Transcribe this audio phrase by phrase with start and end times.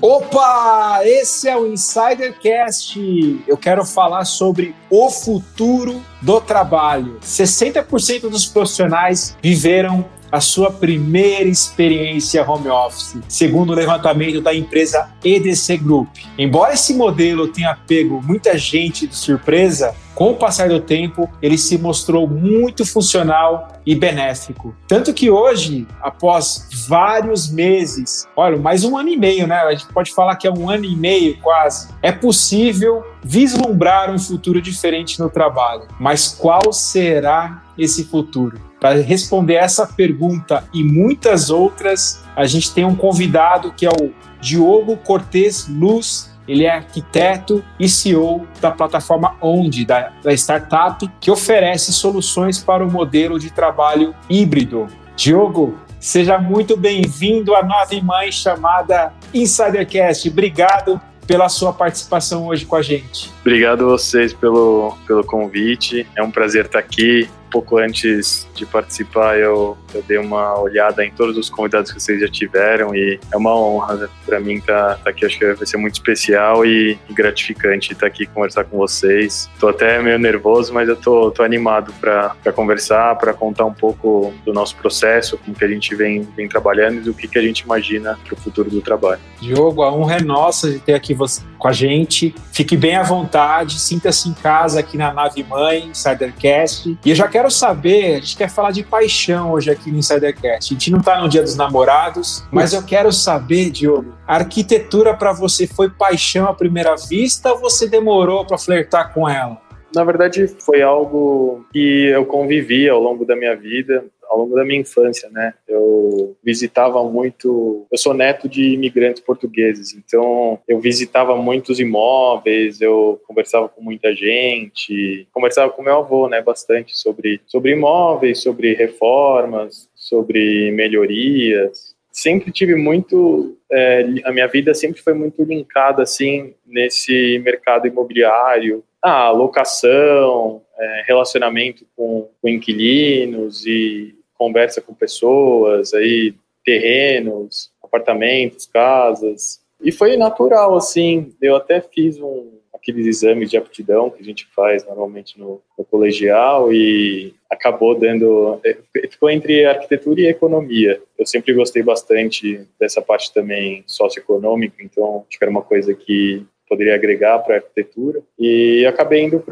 [0.00, 3.42] Opa, esse é o Insidercast.
[3.48, 7.18] Eu quero falar sobre o futuro do trabalho.
[7.22, 15.08] 60% dos profissionais viveram a sua primeira experiência home office, segundo o levantamento da empresa
[15.24, 16.08] EDC Group.
[16.36, 21.58] Embora esse modelo tenha pego muita gente de surpresa, com o passar do tempo, ele
[21.58, 24.74] se mostrou muito funcional e benéfico.
[24.88, 29.56] Tanto que hoje, após vários meses, olha, mais um ano e meio, né?
[29.56, 34.18] A gente pode falar que é um ano e meio quase, é possível vislumbrar um
[34.18, 35.86] futuro diferente no trabalho.
[36.00, 38.58] Mas qual será esse futuro?
[38.80, 44.14] Para responder essa pergunta e muitas outras, a gente tem um convidado que é o
[44.40, 46.34] Diogo Cortes Luz.
[46.46, 52.84] Ele é arquiteto e CEO da plataforma Onde, da, da startup, que oferece soluções para
[52.84, 54.86] o modelo de trabalho híbrido.
[55.16, 60.28] Diogo, seja muito bem-vindo à nova mãe chamada Insidercast.
[60.28, 63.32] Obrigado pela sua participação hoje com a gente.
[63.40, 66.06] Obrigado a vocês pelo, pelo convite.
[66.14, 71.10] É um prazer estar aqui pouco antes de participar, eu, eu dei uma olhada em
[71.10, 75.00] todos os convidados que vocês já tiveram e é uma honra para mim estar tá,
[75.04, 75.24] tá aqui.
[75.24, 79.48] Acho que vai ser muito especial e, gratificante estar tá aqui conversar com vocês.
[79.54, 84.34] Estou até meio nervoso, mas eu tô, tô animado para conversar, para contar um pouco
[84.44, 87.42] do nosso processo, como que a gente vem, vem trabalhando e do que, que a
[87.42, 89.20] gente imagina para o futuro do trabalho.
[89.40, 92.32] Diogo, a honra é nossa de ter aqui você com a gente.
[92.52, 96.96] Fique bem à vontade, sinta-se em casa aqui na nave mãe, Insidercast.
[97.04, 100.72] E eu já quero saber, a gente quer falar de paixão hoje aqui no Insidercast.
[100.72, 105.12] A gente não está no Dia dos Namorados, mas eu quero saber, Diogo, a arquitetura
[105.12, 109.60] para você foi paixão à primeira vista ou você demorou para flertar com ela?
[109.94, 114.64] Na verdade, foi algo que eu convivi ao longo da minha vida ao longo da
[114.64, 115.54] minha infância, né?
[115.66, 117.86] Eu visitava muito.
[117.90, 124.14] Eu sou neto de imigrantes portugueses, então eu visitava muitos imóveis, eu conversava com muita
[124.14, 126.42] gente, conversava com meu avô, né?
[126.42, 131.94] Bastante sobre, sobre imóveis, sobre reformas, sobre melhorias.
[132.10, 133.58] Sempre tive muito.
[133.70, 141.04] É, a minha vida sempre foi muito linkada, assim, nesse mercado imobiliário, a locação, é,
[141.06, 146.34] relacionamento com, com, inquilinos e conversa com pessoas, aí
[146.64, 149.60] terrenos, apartamentos, casas.
[149.80, 151.34] E foi natural, assim.
[151.40, 155.84] Eu até fiz um, aqueles exames de aptidão que a gente faz normalmente no, no
[155.84, 158.60] colegial e acabou dando.
[158.64, 158.76] É,
[159.08, 161.00] ficou entre arquitetura e economia.
[161.18, 166.44] Eu sempre gostei bastante dessa parte também socioeconômica, então acho que era uma coisa que
[166.68, 168.20] poderia agregar para a arquitetura.
[168.38, 169.42] E acabei indo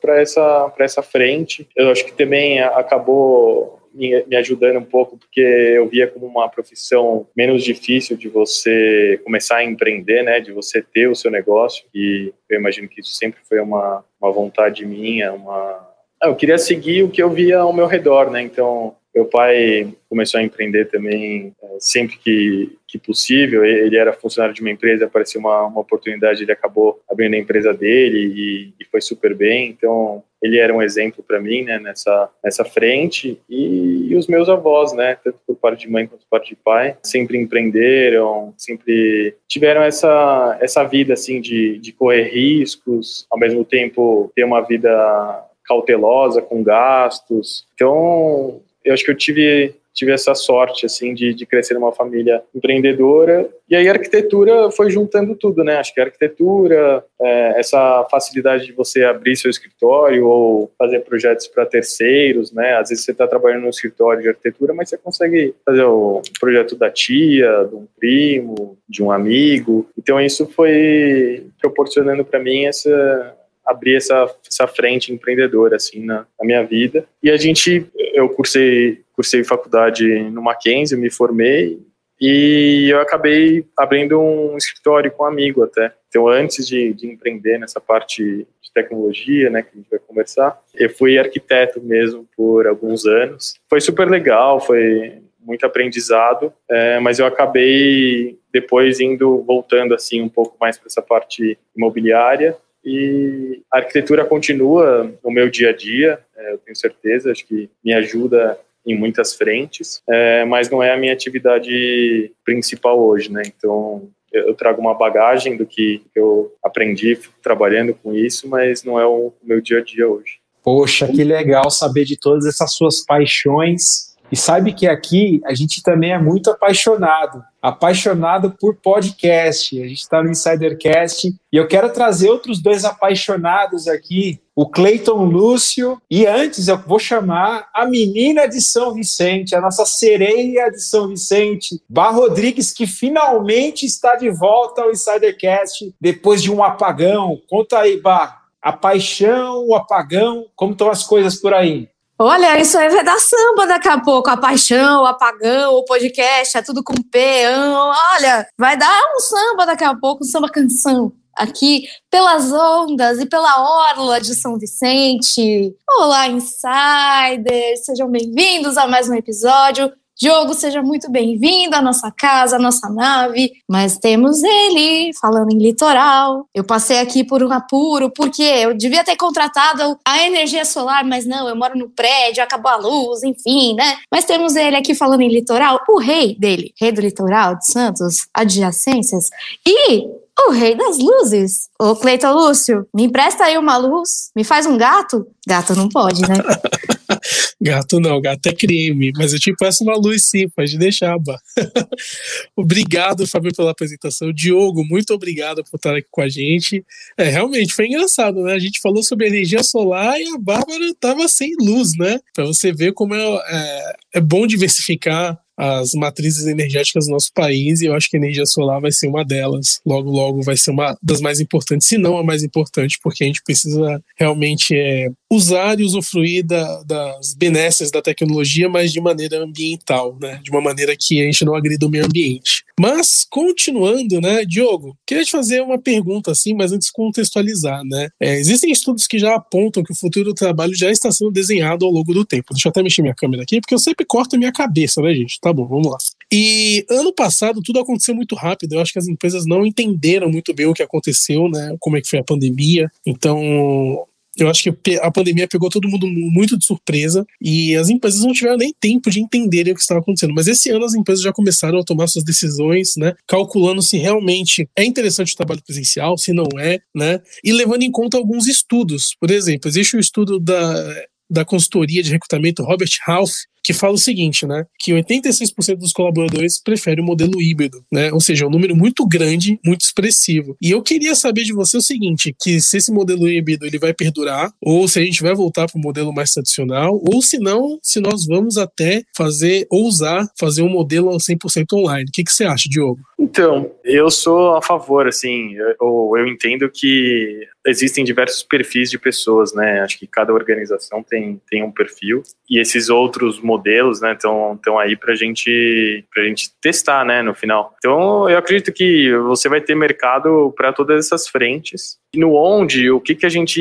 [0.00, 1.66] para essa essa frente.
[1.76, 7.26] Eu acho que também acabou me ajudando um pouco, porque eu via como uma profissão
[7.36, 12.32] menos difícil de você começar a empreender, né, de você ter o seu negócio, e
[12.50, 15.88] eu imagino que isso sempre foi uma, uma vontade minha, uma...
[16.20, 19.94] Ah, eu queria seguir o que eu via ao meu redor, né, então meu pai
[20.08, 23.64] começou a empreender também é, sempre que, que possível.
[23.64, 27.72] Ele era funcionário de uma empresa, apareceu uma, uma oportunidade, ele acabou abrindo a empresa
[27.72, 29.68] dele e, e foi super bem.
[29.68, 33.40] Então, ele era um exemplo para mim né, nessa, nessa frente.
[33.48, 36.56] E, e, os meus avós, né, tanto por parte de mãe quanto por parte de
[36.56, 43.64] pai, sempre empreenderam, sempre tiveram essa, essa vida assim de, de correr riscos, ao mesmo
[43.64, 47.66] tempo ter uma vida cautelosa com gastos.
[47.74, 52.42] Então, eu acho que eu tive tive essa sorte assim de, de crescer numa família
[52.54, 53.48] empreendedora.
[53.70, 55.76] E aí a arquitetura foi juntando tudo né?
[55.76, 61.46] Acho que a arquitetura é, essa facilidade de você abrir seu escritório ou fazer projetos
[61.46, 62.74] para terceiros né?
[62.74, 66.74] Às vezes você está trabalhando no escritório de arquitetura mas você consegue fazer o projeto
[66.74, 69.88] da tia de um primo de um amigo.
[69.96, 76.44] Então isso foi proporcionando para mim essa abrir essa, essa frente empreendedora assim na, na,
[76.44, 77.06] minha vida.
[77.22, 81.80] E a gente, eu cursei, cursei faculdade no Mackenzie, me formei
[82.20, 85.92] e eu acabei abrindo um escritório com um amigo até.
[86.08, 90.58] Então, antes de, de empreender nessa parte de tecnologia, né, que a gente vai conversar,
[90.74, 93.54] eu fui arquiteto mesmo por alguns anos.
[93.68, 100.28] Foi super legal, foi muito aprendizado, é, mas eu acabei depois indo voltando assim um
[100.28, 106.18] pouco mais para essa parte imobiliária e a arquitetura continua no meu dia a dia,
[106.36, 110.92] é, eu tenho certeza, acho que me ajuda em muitas frentes, é, mas não é
[110.92, 113.42] a minha atividade principal hoje, né?
[113.46, 119.06] Então, eu trago uma bagagem do que eu aprendi trabalhando com isso, mas não é
[119.06, 120.38] o meu dia a dia hoje.
[120.62, 125.82] Poxa, que legal saber de todas essas suas paixões E sabe que aqui a gente
[125.82, 129.80] também é muito apaixonado, apaixonado por podcast.
[129.80, 135.24] A gente está no Insidercast e eu quero trazer outros dois apaixonados aqui, o Cleiton
[135.24, 140.82] Lúcio e antes eu vou chamar a menina de São Vicente, a nossa sereia de
[140.82, 147.40] São Vicente, Bar Rodrigues, que finalmente está de volta ao Insidercast depois de um apagão.
[147.48, 148.42] Conta aí, Bar.
[148.60, 151.88] A paixão, o apagão, como estão as coisas por aí?
[152.16, 154.30] Olha, isso aí vai dar samba daqui a pouco.
[154.30, 157.18] A paixão, o apagão, o podcast, é tudo com P.
[157.48, 161.12] Olha, vai dar um samba daqui a pouco, um samba canção.
[161.36, 165.74] Aqui pelas ondas e pela orla de São Vicente.
[165.98, 167.84] Olá, insiders!
[167.84, 172.88] Sejam bem-vindos a mais um episódio Diogo, seja muito bem-vindo à nossa casa, à nossa
[172.88, 173.52] nave.
[173.68, 176.46] Mas temos ele falando em litoral.
[176.54, 181.26] Eu passei aqui por um apuro, porque eu devia ter contratado a energia solar, mas
[181.26, 183.98] não, eu moro no prédio, acabou a luz, enfim, né?
[184.10, 188.28] Mas temos ele aqui falando em litoral, o rei dele, rei do litoral de Santos,
[188.32, 189.30] adjacências.
[189.66, 191.68] E o rei das luzes.
[191.80, 195.26] Ô, Cleiton Lúcio, me empresta aí uma luz, me faz um gato.
[195.46, 196.34] Gato não pode, né?
[197.60, 201.38] gato não, gato é creme, mas eu te peço uma luz sim, pode deixar, Bah.
[202.56, 204.32] obrigado, Fábio, pela apresentação.
[204.32, 206.84] Diogo, muito obrigado por estar aqui com a gente.
[207.16, 208.54] É, realmente, foi engraçado, né?
[208.54, 212.18] A gente falou sobre energia solar e a Bárbara estava sem luz, né?
[212.34, 217.80] Para você ver como é, é, é bom diversificar as matrizes energéticas do nosso país
[217.80, 219.80] e eu acho que a energia solar vai ser uma delas.
[219.86, 223.26] Logo, logo vai ser uma das mais importantes, se não a mais importante, porque a
[223.26, 229.42] gente precisa realmente é, usar e usufruir da, das benesses da tecnologia, mas de maneira
[229.42, 230.40] ambiental, né?
[230.42, 232.64] De uma maneira que a gente não agrida o meio ambiente.
[232.78, 238.08] Mas, continuando, né, Diogo, queria te fazer uma pergunta assim, mas antes contextualizar, né?
[238.20, 241.84] É, existem estudos que já apontam que o futuro do trabalho já está sendo desenhado
[241.84, 242.52] ao longo do tempo.
[242.52, 245.14] Deixa eu até mexer minha câmera aqui, porque eu sempre corto a minha cabeça, né,
[245.14, 245.38] gente?
[245.40, 245.98] Tá bom, vamos lá.
[246.32, 248.74] E ano passado tudo aconteceu muito rápido.
[248.74, 251.76] Eu acho que as empresas não entenderam muito bem o que aconteceu, né?
[251.78, 252.90] Como é que foi a pandemia.
[253.06, 254.06] Então,
[254.38, 258.32] eu acho que a pandemia pegou todo mundo muito de surpresa e as empresas não
[258.32, 260.34] tiveram nem tempo de entenderem o que estava acontecendo.
[260.34, 263.14] Mas esse ano as empresas já começaram a tomar suas decisões, né?
[263.26, 267.20] Calculando se realmente é interessante o trabalho presencial, se não é, né?
[267.42, 269.14] E levando em conta alguns estudos.
[269.20, 273.32] Por exemplo, existe o um estudo da da consultoria de recrutamento Robert Half,
[273.64, 278.20] que fala o seguinte, né, que 86% dos colaboradores preferem o modelo híbrido, né, ou
[278.20, 280.54] seja, um número muito grande, muito expressivo.
[280.60, 283.94] E eu queria saber de você o seguinte, que se esse modelo híbrido ele vai
[283.94, 287.78] perdurar, ou se a gente vai voltar para o modelo mais tradicional, ou se não,
[287.82, 292.04] se nós vamos até fazer, ousar fazer um modelo 100% online.
[292.08, 293.00] O que, que você acha, Diogo?
[293.18, 299.54] Então, eu sou a favor, assim, eu, eu entendo que existem diversos perfis de pessoas,
[299.54, 299.80] né?
[299.80, 303.53] Acho que cada organização tem, tem um perfil e esses outros modelos,
[304.00, 307.74] né, estão aí para gente, a gente testar, né, no final.
[307.78, 311.98] Então, eu acredito que você vai ter mercado para todas essas frentes.
[312.14, 313.60] E no onde, o que que a gente,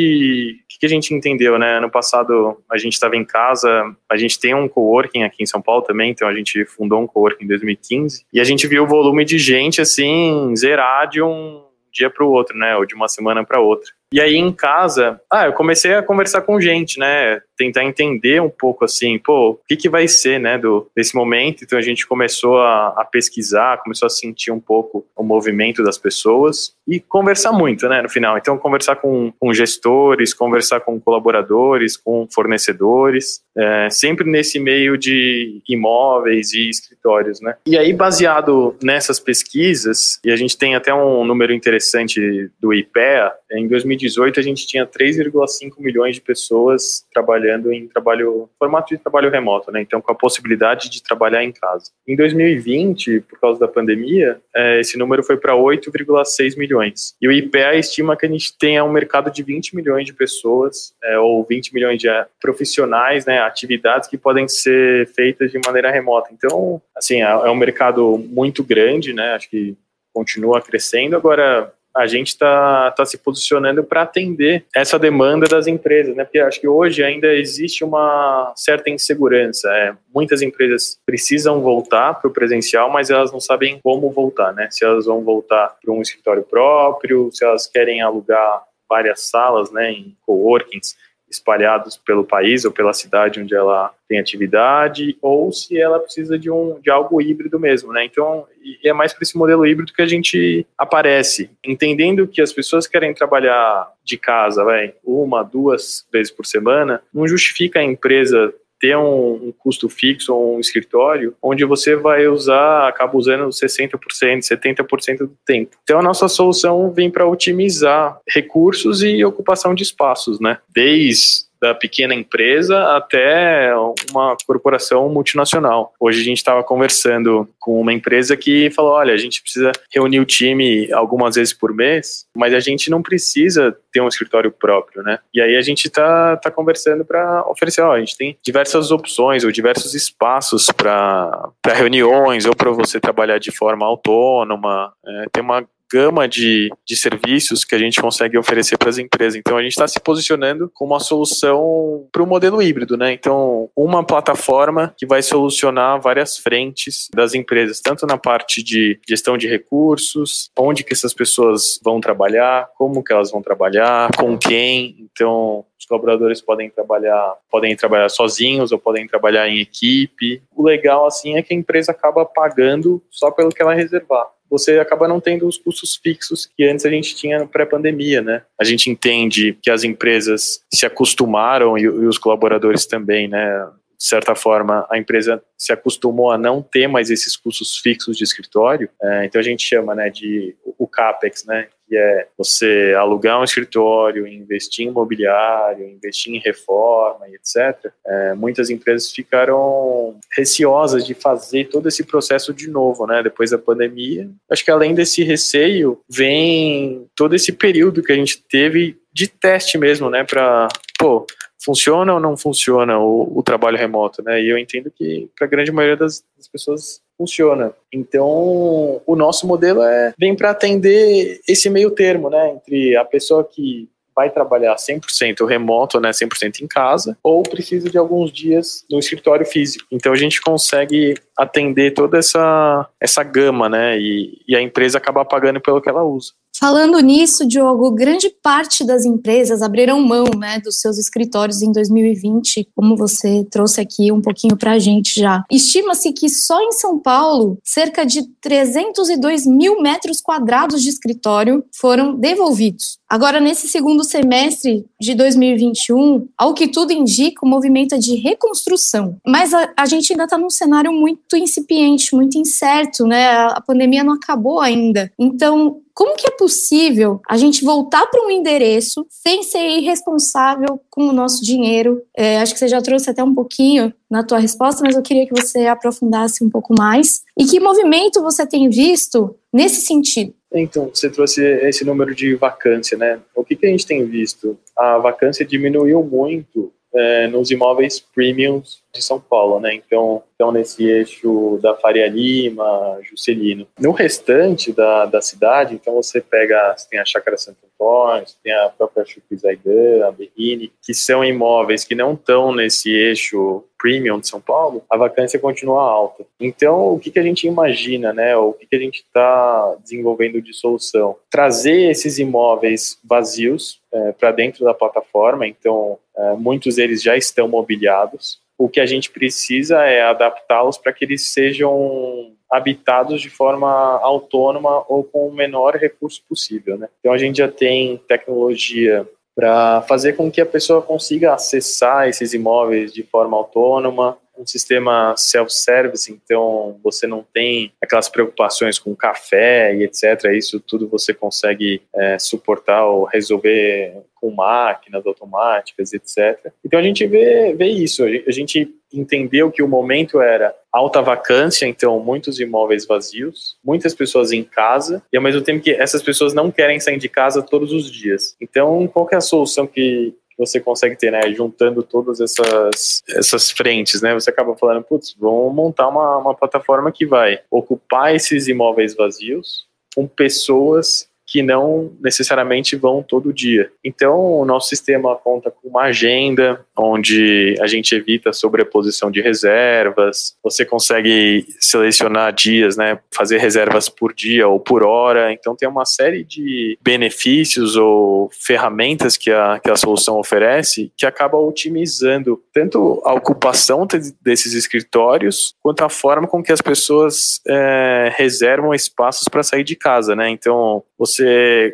[0.63, 1.78] o que que a gente entendeu, né?
[1.78, 5.62] Ano passado a gente estava em casa, a gente tem um coworking aqui em São
[5.62, 8.88] Paulo também, então a gente fundou um coworking em 2015 e a gente viu o
[8.88, 12.75] volume de gente assim zerar de um dia para o outro, né?
[12.75, 13.92] Ou de uma semana para outra.
[14.12, 17.42] E aí em casa, ah, eu comecei a conversar com gente, né?
[17.63, 21.63] Tentar entender um pouco assim, pô, o que, que vai ser, né, do, desse momento.
[21.63, 25.97] Então a gente começou a, a pesquisar, começou a sentir um pouco o movimento das
[25.97, 28.37] pessoas e conversar muito, né, no final.
[28.37, 35.61] Então conversar com, com gestores, conversar com colaboradores, com fornecedores, é, sempre nesse meio de
[35.69, 37.56] imóveis e escritórios, né?
[37.66, 43.31] E aí baseado nessas pesquisas, e a gente tem até um número interessante do IPEA,
[43.52, 49.02] em 2018 2018 a gente tinha 3,5 milhões de pessoas trabalhando em trabalho formato de
[49.02, 49.81] trabalho remoto, né?
[49.81, 51.92] Então com a possibilidade de trabalhar em casa.
[52.07, 57.16] Em 2020, por causa da pandemia, é, esse número foi para 8,6 milhões.
[57.22, 60.94] E o IPEA estima que a gente tenha um mercado de 20 milhões de pessoas
[61.04, 63.40] é, ou 20 milhões de é, profissionais, né?
[63.40, 66.30] Atividades que podem ser feitas de maneira remota.
[66.31, 69.33] Então, assim, é, é um mercado muito grande, né?
[69.33, 69.76] Acho que
[70.14, 71.16] continua crescendo.
[71.16, 76.23] Agora, a gente está tá se posicionando para atender essa demanda das empresas, né?
[76.23, 79.69] Porque acho que hoje ainda existe uma certa insegurança.
[79.69, 84.68] É, muitas empresas precisam voltar para o presencial, mas elas não sabem como voltar, né?
[84.71, 89.92] Se elas vão voltar para um escritório próprio, se elas querem alugar várias salas, né,
[89.92, 90.95] em coworkings
[91.33, 96.49] espalhados pelo país ou pela cidade onde ela tem atividade, ou se ela precisa de,
[96.49, 98.06] um, de algo híbrido mesmo, né?
[98.06, 98.45] Então,
[98.83, 103.13] é mais para esse modelo híbrido que a gente aparece, entendendo que as pessoas querem
[103.13, 109.47] trabalhar de casa, vai, uma, duas vezes por semana, não justifica a empresa ter um,
[109.47, 113.97] um custo fixo ou um escritório, onde você vai usar, acaba usando 60%,
[114.42, 115.78] 70% do tempo.
[115.83, 120.57] Então a nossa solução vem para otimizar recursos e ocupação de espaços, né?
[120.75, 123.73] Desde da pequena empresa até
[124.11, 125.93] uma corporação multinacional.
[125.97, 130.19] Hoje a gente estava conversando com uma empresa que falou: olha, a gente precisa reunir
[130.19, 135.03] o time algumas vezes por mês, mas a gente não precisa ter um escritório próprio,
[135.03, 135.19] né?
[135.33, 139.45] E aí a gente está tá conversando para oferecer: ó, a gente tem diversas opções
[139.45, 144.91] ou diversos espaços para reuniões ou para você trabalhar de forma autônoma.
[145.05, 149.35] É, tem uma gama de, de serviços que a gente consegue oferecer para as empresas.
[149.35, 153.14] Então, a gente está se posicionando como uma solução para o modelo híbrido, né?
[153.14, 159.38] Então, uma plataforma que vai solucionar várias frentes das empresas, tanto na parte de gestão
[159.38, 164.95] de recursos, onde que essas pessoas vão trabalhar, como que elas vão trabalhar, com quem.
[165.00, 170.42] Então, os colaboradores podem trabalhar, podem trabalhar sozinhos ou podem trabalhar em equipe.
[170.56, 174.80] O legal assim é que a empresa acaba pagando só pelo que ela reservar você
[174.80, 178.44] acaba não tendo os custos fixos que antes a gente tinha pré-pandemia, né?
[178.59, 183.68] A gente entende que as empresas se acostumaram e, e os colaboradores também, né?
[184.04, 188.26] de certa forma, a empresa se acostumou a não ter mais esses custos fixos de
[188.26, 188.90] escritório.
[189.02, 193.44] É, então a gente chama né, de o CAPEX, né, que é você alugar um
[193.44, 197.92] escritório, investir em imobiliário, investir em reforma e etc.
[198.04, 203.59] É, muitas empresas ficaram receosas de fazer todo esse processo de novo, né, depois da
[203.59, 204.28] pandemia.
[204.50, 209.78] Acho que além desse receio, vem todo esse período que a gente teve de teste
[209.78, 211.28] mesmo, né, para, pô,
[211.64, 214.42] funciona ou não funciona o, o trabalho remoto, né?
[214.42, 217.73] E eu entendo que para a grande maioria das, das, pessoas funciona.
[217.91, 223.43] Então, o nosso modelo é vem para atender esse meio termo, né, entre a pessoa
[223.43, 228.99] que vai trabalhar 100% remoto, né, 100% em casa, ou precisa de alguns dias no
[228.99, 229.85] escritório físico.
[229.91, 235.25] Então a gente consegue atender toda essa essa gama, né, e, e a empresa acaba
[235.25, 236.33] pagando pelo que ela usa.
[236.60, 242.69] Falando nisso, Diogo, grande parte das empresas abriram mão né, dos seus escritórios em 2020,
[242.76, 245.44] como você trouxe aqui um pouquinho para a gente já.
[245.52, 252.16] Estima-se que só em São Paulo, cerca de 302 mil metros quadrados de escritório foram
[252.16, 253.00] devolvidos.
[253.10, 259.18] Agora, nesse segundo semestre de 2021, ao que tudo indica, o movimento é de reconstrução.
[259.24, 263.28] Mas a, a gente ainda está num cenário muito incipiente, muito incerto, né?
[263.30, 265.12] A pandemia não acabou ainda.
[265.19, 271.07] Então, como que é possível a gente voltar para um endereço sem ser irresponsável com
[271.07, 272.02] o nosso dinheiro?
[272.18, 275.28] É, acho que você já trouxe até um pouquinho na tua resposta, mas eu queria
[275.28, 277.21] que você aprofundasse um pouco mais.
[277.38, 280.33] E que movimento você tem visto nesse sentido?
[280.54, 283.19] Então, você trouxe esse número de vacância, né?
[283.35, 284.57] O que, que a gente tem visto?
[284.78, 289.73] A vacância diminuiu muito é, nos imóveis premiums de São Paulo, né?
[289.73, 293.68] Então, então nesse eixo da Faria Lima, Juscelino.
[293.80, 298.35] No restante da, da cidade, então você pega, você tem a Chácara Santo Antônio, você
[298.44, 304.18] tem a própria Chupizaidan, a Berrini, que são imóveis que não estão nesse eixo premium
[304.18, 306.26] de São Paulo, a vacância continua alta.
[306.40, 308.33] Então, o que, que a gente imagina, né?
[308.38, 311.18] O que, que a gente está desenvolvendo de solução?
[311.30, 317.47] Trazer esses imóveis vazios é, para dentro da plataforma, então é, muitos deles já estão
[317.47, 318.40] mobiliados.
[318.57, 323.69] O que a gente precisa é adaptá-los para que eles sejam habitados de forma
[324.02, 326.78] autônoma ou com o menor recurso possível.
[326.78, 326.88] Né?
[327.00, 332.33] Então a gente já tem tecnologia para fazer com que a pessoa consiga acessar esses
[332.33, 339.73] imóveis de forma autônoma, um sistema self-service, então você não tem aquelas preocupações com café
[339.76, 340.26] e etc.
[340.35, 346.52] Isso tudo você consegue é, suportar ou resolver com máquinas automáticas, etc.
[346.64, 351.66] Então a gente vê, vê isso, a gente entendeu que o momento era alta vacância,
[351.66, 356.33] então muitos imóveis vazios, muitas pessoas em casa, e ao mesmo tempo que essas pessoas
[356.33, 358.35] não querem sair de casa todos os dias.
[358.40, 361.21] Então, qual é a solução que, você consegue ter, né?
[361.31, 364.13] Juntando todas essas, essas frentes, né?
[364.13, 369.68] Você acaba falando, putz, vamos montar uma, uma plataforma que vai ocupar esses imóveis vazios
[369.95, 373.71] com pessoas que não necessariamente vão todo dia.
[373.83, 380.35] Então, o nosso sistema conta com uma agenda onde a gente evita sobreposição de reservas,
[380.44, 385.85] você consegue selecionar dias, né, fazer reservas por dia ou por hora, então tem uma
[385.85, 393.02] série de benefícios ou ferramentas que a, que a solução oferece que acaba otimizando tanto
[393.04, 393.87] a ocupação
[394.21, 399.75] desses escritórios quanto a forma com que as pessoas é, reservam espaços para sair de
[399.75, 401.22] casa, né, então você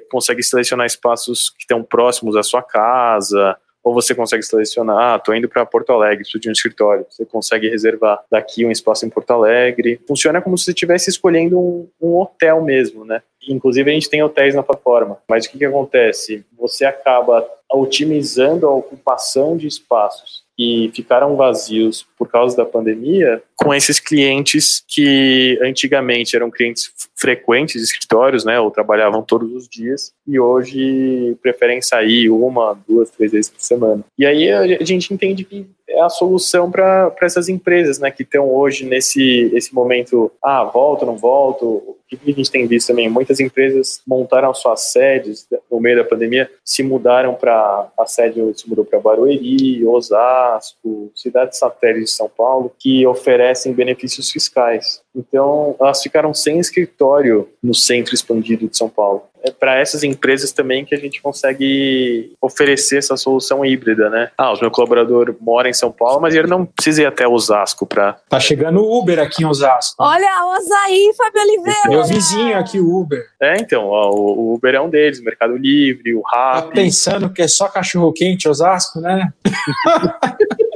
[0.10, 5.34] consegue selecionar espaços que estão próximos à sua casa, ou você consegue selecionar, ah, tô
[5.34, 9.10] indo para Porto Alegre, preciso de um escritório, você consegue reservar daqui um espaço em
[9.10, 10.00] Porto Alegre.
[10.08, 13.22] Funciona como se você estivesse escolhendo um, um hotel mesmo, né?
[13.48, 16.46] Inclusive a gente tem hotéis na plataforma, mas o que, que acontece?
[16.58, 23.74] Você acaba otimizando a ocupação de espaços que ficaram vazios por causa da pandemia, com
[23.74, 30.14] esses clientes que antigamente eram clientes frequentes de escritórios, né, ou trabalhavam todos os dias,
[30.26, 34.04] e hoje preferem sair uma, duas, três vezes por semana.
[34.18, 38.50] E aí a gente entende que é a solução para essas empresas, né, que estão
[38.50, 43.10] hoje nesse esse momento, ah, volto, não volto, o que a gente tem visto também?
[43.10, 48.70] Muitas empresas montaram suas sedes no meio da pandemia, se mudaram para a sede se
[48.70, 55.02] mudou para Barueri, Osasco, cidades satélites de São Paulo, que oferecem benefícios fiscais.
[55.16, 60.52] Então, elas ficaram sem escritório no centro expandido de São Paulo é para essas empresas
[60.52, 64.30] também que a gente consegue oferecer essa solução híbrida, né?
[64.38, 67.86] Ah, o meu colaborador mora em São Paulo, mas ele não precisa ir até Osasco
[67.86, 68.14] para.
[68.28, 69.96] Tá chegando o Uber aqui em Osasco.
[70.04, 71.90] Olha, o Osaí, Fábio Oliveira.
[71.90, 73.26] Meu vizinho aqui, o Uber.
[73.42, 76.68] É, então, ó, o Uber é um deles, Mercado Livre, o Rappi.
[76.68, 79.32] Tá pensando que é só cachorro quente Osasco, né?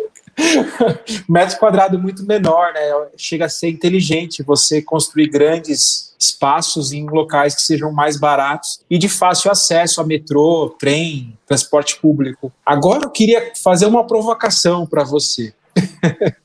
[1.28, 2.82] metro quadrado muito menor, né?
[3.18, 8.98] Chega a ser inteligente você construir grandes espaços em locais que sejam mais baratos e
[8.98, 12.52] de fácil acesso a metrô, trem, transporte público.
[12.66, 15.54] Agora eu queria fazer uma provocação para você.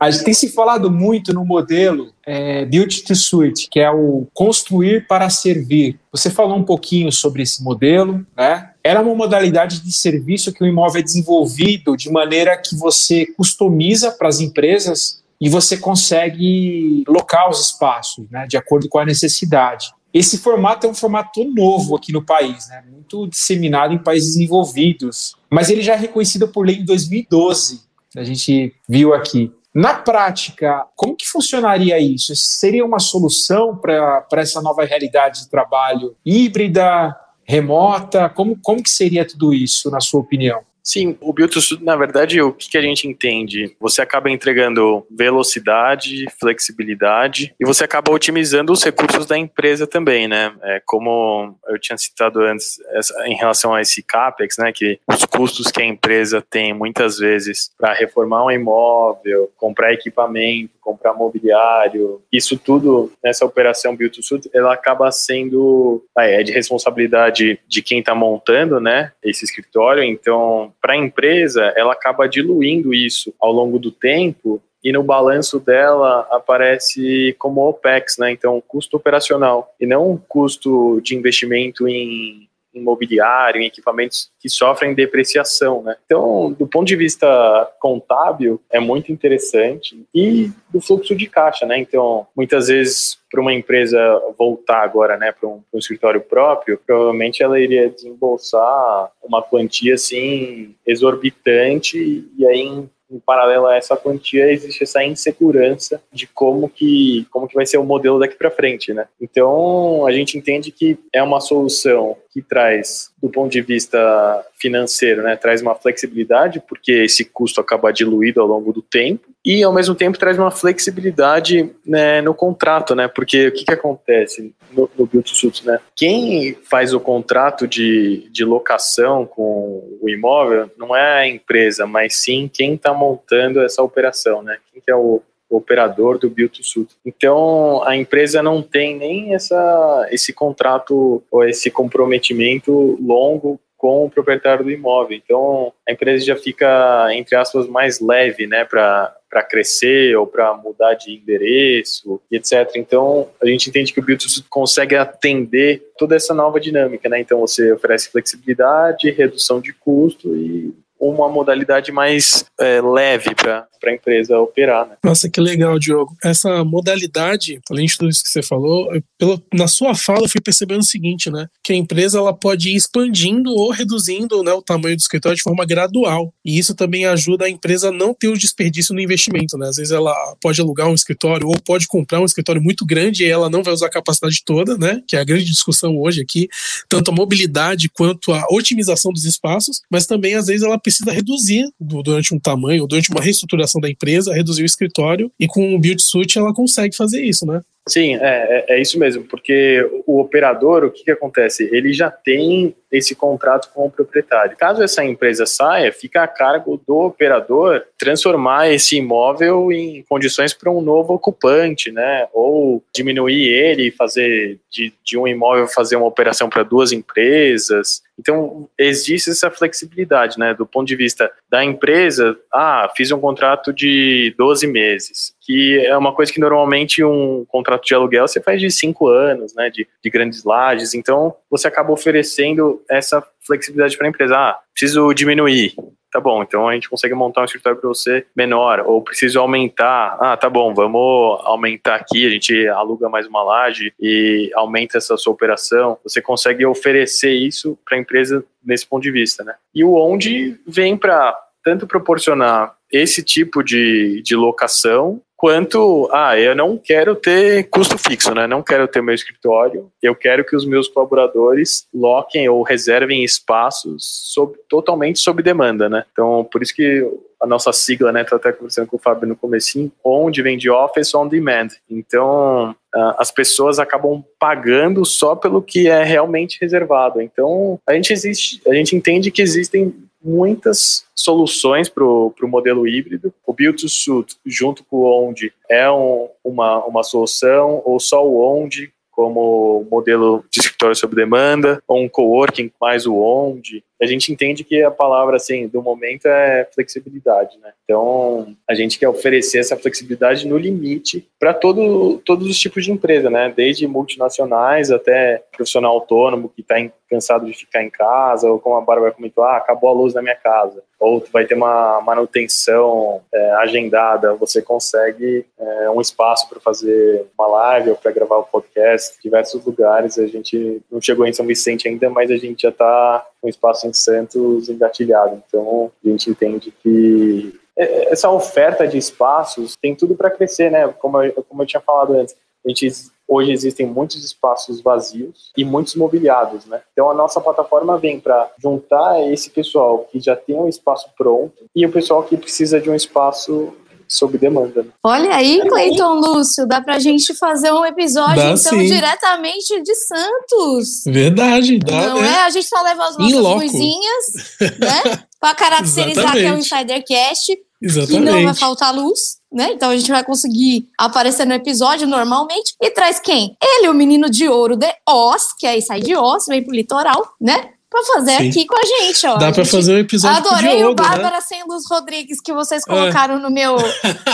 [0.00, 4.26] A gente tem se falado muito no modelo é, Build to Suit, que é o
[4.32, 5.98] construir para servir.
[6.10, 8.70] Você falou um pouquinho sobre esse modelo, né?
[8.88, 14.10] Era uma modalidade de serviço que o imóvel é desenvolvido de maneira que você customiza
[14.10, 19.92] para as empresas e você consegue locar os espaços, né, de acordo com a necessidade.
[20.10, 25.36] Esse formato é um formato novo aqui no país, né, muito disseminado em países desenvolvidos,
[25.50, 27.82] mas ele já é reconhecido por lei em 2012.
[28.16, 29.52] A gente viu aqui.
[29.74, 32.34] Na prática, como que funcionaria isso?
[32.34, 37.14] Seria uma solução para essa nova realidade de trabalho híbrida,
[37.48, 38.28] remota?
[38.28, 40.60] Como, como que seria tudo isso, na sua opinião?
[40.88, 43.76] Sim, o Build na verdade, o que, que a gente entende?
[43.78, 50.50] Você acaba entregando velocidade, flexibilidade e você acaba otimizando os recursos da empresa também, né?
[50.62, 54.72] É, como eu tinha citado antes, essa, em relação a esse CAPEX, né?
[54.72, 60.78] Que os custos que a empresa tem muitas vezes para reformar um imóvel, comprar equipamento,
[60.80, 67.60] comprar mobiliário, isso tudo nessa operação Build to Suit, ela acaba sendo é de responsabilidade
[67.68, 69.12] de quem está montando, né?
[69.22, 74.92] Esse escritório, então para a empresa, ela acaba diluindo isso ao longo do tempo e
[74.92, 78.30] no balanço dela aparece como OPEX, né?
[78.30, 85.82] Então, custo operacional e não custo de investimento em imobiliário, em equipamentos que sofrem depreciação,
[85.82, 85.96] né?
[86.04, 91.78] Então, do ponto de vista contábil, é muito interessante e do fluxo de caixa, né?
[91.78, 93.98] Então, muitas vezes para uma empresa
[94.38, 100.74] voltar agora, né, para um, um, escritório próprio, provavelmente ela iria desembolsar uma quantia assim
[100.86, 107.26] exorbitante e aí em em paralelo a essa quantia existe essa insegurança de como que
[107.30, 109.06] como que vai ser o modelo daqui para frente, né?
[109.20, 115.22] Então a gente entende que é uma solução que traz do ponto de vista financeiro,
[115.22, 119.72] né, traz uma flexibilidade porque esse custo acaba diluído ao longo do tempo e ao
[119.72, 123.08] mesmo tempo traz uma flexibilidade né, no contrato, né?
[123.08, 125.78] Porque o que, que acontece no, no Build Suit, né?
[125.96, 132.16] Quem faz o contrato de, de locação com o imóvel não é a empresa, mas
[132.16, 134.58] sim quem está montando essa operação, né?
[134.70, 136.94] Quem que é o, operador do Build to Suit.
[137.06, 144.10] Então, a empresa não tem nem essa, esse contrato ou esse comprometimento longo com o
[144.10, 145.16] proprietário do imóvel.
[145.16, 150.54] Então, a empresa já fica, entre aspas, mais leve, né, para para crescer ou para
[150.54, 152.70] mudar de endereço, etc.
[152.76, 157.20] Então, a gente entende que o Build consegue atender toda essa nova dinâmica, né?
[157.20, 163.92] Então, você oferece flexibilidade, redução de custo e uma modalidade mais é, leve para a
[163.92, 164.88] empresa operar.
[164.88, 164.96] Né?
[165.04, 166.16] Nossa, que legal, Diogo.
[166.24, 170.40] Essa modalidade, além de tudo isso que você falou, pelo, na sua fala eu fui
[170.40, 171.46] percebendo o seguinte, né?
[171.62, 175.42] Que a empresa ela pode ir expandindo ou reduzindo né, o tamanho do escritório de
[175.42, 176.32] forma gradual.
[176.44, 179.68] E isso também ajuda a empresa a não ter o desperdício no investimento, né?
[179.68, 183.30] Às vezes ela pode alugar um escritório ou pode comprar um escritório muito grande e
[183.30, 185.00] ela não vai usar a capacidade toda, né?
[185.06, 186.48] Que é a grande discussão hoje aqui,
[186.88, 191.68] tanto a mobilidade quanto a otimização dos espaços, mas também às vezes ela precisa reduzir
[191.78, 196.02] durante um tamanho, durante uma reestruturação da empresa, reduzir o escritório, e com o Build
[196.02, 197.62] Suite ela consegue fazer isso, né?
[197.88, 201.68] Sim, é, é, é, isso mesmo, porque o operador, o que, que acontece?
[201.72, 204.56] Ele já tem esse contrato com o proprietário.
[204.58, 210.70] Caso essa empresa saia, fica a cargo do operador transformar esse imóvel em condições para
[210.70, 212.28] um novo ocupante, né?
[212.34, 218.02] Ou diminuir ele, fazer de, de um imóvel fazer uma operação para duas empresas.
[218.18, 220.52] Então, existe essa flexibilidade, né?
[220.52, 225.96] Do ponto de vista da empresa, ah, fiz um contrato de 12 meses, que é
[225.96, 229.70] uma coisa que normalmente um contrato de aluguel você faz de 5 anos, né?
[229.70, 230.94] De, de grandes lajes.
[230.94, 234.36] Então, você acaba oferecendo essa flexibilidade para a empresa.
[234.36, 235.74] Ah, preciso diminuir.
[236.10, 240.16] Tá bom, então a gente consegue montar um escritório para você menor, ou preciso aumentar.
[240.18, 245.18] Ah, tá bom, vamos aumentar aqui, a gente aluga mais uma laje e aumenta essa
[245.18, 245.98] sua operação.
[246.02, 249.54] Você consegue oferecer isso para a empresa nesse ponto de vista, né?
[249.74, 256.52] E o onde vem para tanto proporcionar esse tipo de, de locação quanto, ah, eu
[256.52, 258.48] não quero ter custo fixo, né?
[258.48, 259.88] Não quero ter meu escritório.
[260.02, 266.04] Eu quero que os meus colaboradores loquem ou reservem espaços sob, totalmente sob demanda, né?
[266.10, 267.08] Então, por isso que
[267.40, 270.68] a nossa sigla, né, tô até conversando com o Fábio no comecinho, onde vem de
[270.68, 271.68] office on demand.
[271.88, 272.74] Então,
[273.16, 277.22] as pessoas acabam pagando só pelo que é realmente reservado.
[277.22, 279.94] Então, a gente existe, a gente entende que existem
[280.28, 283.32] muitas soluções para o modelo híbrido.
[283.46, 288.24] O Build to Suit, junto com o Onde, é um, uma, uma solução, ou só
[288.24, 293.82] o Onde, como modelo de escritório sob demanda, ou um coworking mais o onde.
[294.00, 297.72] A gente entende que a palavra, assim, do momento é flexibilidade, né?
[297.84, 302.92] Então, a gente quer oferecer essa flexibilidade no limite para todo, todos os tipos de
[302.92, 303.52] empresa, né?
[303.54, 306.76] Desde multinacionais até profissional autônomo que está
[307.08, 310.22] cansado de ficar em casa, ou como a Bárbara comentou, ah, acabou a luz na
[310.22, 310.82] minha casa.
[311.00, 317.26] Ou tu vai ter uma manutenção é, agendada, você consegue é, um espaço para fazer
[317.38, 320.18] uma live ou para gravar o um podcast, diversos lugares.
[320.18, 323.86] A gente não chegou em São Vicente ainda, mas a gente já está com espaço
[323.86, 325.42] em Santos engatilhado.
[325.46, 330.88] Então, a gente entende que é, essa oferta de espaços tem tudo para crescer, né?
[330.98, 332.90] Como eu, como eu tinha falado antes, a gente
[333.28, 336.80] hoje existem muitos espaços vazios e muitos mobiliados, né?
[336.92, 341.66] Então a nossa plataforma vem para juntar esse pessoal que já tem um espaço pronto
[341.76, 343.74] e o pessoal que precisa de um espaço
[344.08, 344.82] sob demanda.
[344.82, 344.90] Né?
[345.04, 348.86] Olha aí, Cleiton Lúcio, dá pra gente fazer um episódio, dá, então, sim.
[348.86, 351.02] diretamente de Santos.
[351.06, 352.08] Verdade, dá.
[352.08, 352.28] Não né?
[352.28, 352.42] é?
[352.44, 354.24] A gente só leva as nossas luzinhas,
[354.80, 355.24] né?
[355.38, 357.58] Pra caracterizar que é um Insidercast.
[357.80, 358.12] Exatamente.
[358.12, 359.70] Que não vai faltar luz, né?
[359.72, 362.74] Então a gente vai conseguir aparecer no episódio normalmente.
[362.82, 363.56] E traz quem?
[363.62, 367.34] Ele, o menino de ouro de Oz, que aí sai de Oz, vem pro litoral,
[367.40, 367.70] né?
[367.90, 368.48] Pra fazer Sim.
[368.50, 369.36] aqui com a gente, ó.
[369.36, 371.08] Dá pra fazer um episódio Adorei Diogo, o né?
[371.08, 371.40] Bárbara né?
[371.40, 372.90] Sem Luz Rodrigues que vocês é.
[372.90, 373.38] colocaram é.
[373.38, 373.76] no meu,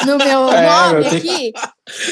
[0.06, 1.52] no meu é, nome aqui.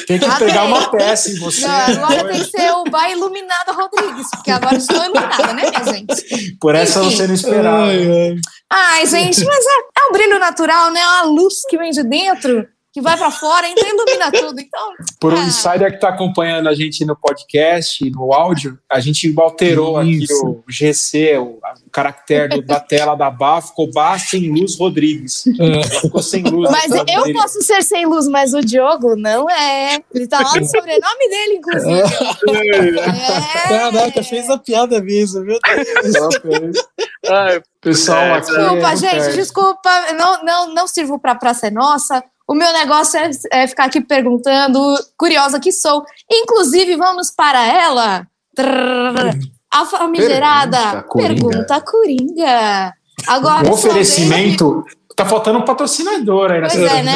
[0.07, 1.67] tem que pegar uma peça em você.
[1.67, 5.93] Não, agora tem que ser o Bai Iluminado Rodrigues, porque agora estou iluminada, né, minha
[5.93, 6.57] gente?
[6.59, 7.15] Por essa Enfim.
[7.15, 7.83] você não esperava.
[7.83, 8.35] Ai, ai.
[8.69, 11.01] ai gente, mas é, é um brilho natural, né?
[11.01, 14.61] É uma luz que vem de dentro que vai para fora, então ilumina tudo.
[14.61, 15.45] Então, por um ah.
[15.45, 20.23] insider que está acompanhando a gente no podcast, no áudio, a gente alterou Isso.
[20.23, 25.43] aqui o GC, o, o caractere da tela da Bá, ficou Bá sem luz Rodrigues.
[25.47, 26.01] É.
[26.01, 26.69] Ficou sem luz.
[26.69, 27.33] Mas eu dele.
[27.33, 29.99] posso ser sem luz, mas o Diogo não é.
[30.13, 32.01] Ele tá lá no sobrenome dele, inclusive.
[33.09, 33.67] É.
[33.69, 35.57] Caraca, fez a piada mesmo, meu
[36.43, 36.77] Deus.
[37.27, 41.71] Ai, pessoal, é, aqui desculpa, é gente, desculpa, não, não, não sirvo para Praça é
[41.71, 42.23] Nossa.
[42.47, 44.79] O meu negócio é, é, ficar aqui perguntando,
[45.17, 46.03] curiosa que sou.
[46.29, 48.27] Inclusive, vamos para ela.
[49.71, 52.93] a famigerada pergunta Coringa.
[53.27, 54.83] Agora, o oferecimento
[55.15, 57.13] Tá faltando um patrocinador aí nessa Pois é, né?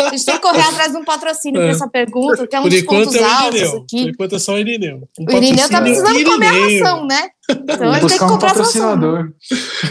[0.00, 1.64] A gente tem que correr atrás de um patrocínio é.
[1.64, 4.02] para essa pergunta, que é um Por pontos é altos aqui.
[4.02, 5.08] Por enquanto é só o Irineu.
[5.18, 6.32] Um o Irineu tá precisando Irineu.
[6.32, 7.28] comer a ração, né?
[7.48, 9.32] Então ele tem que comprar um patrocinador.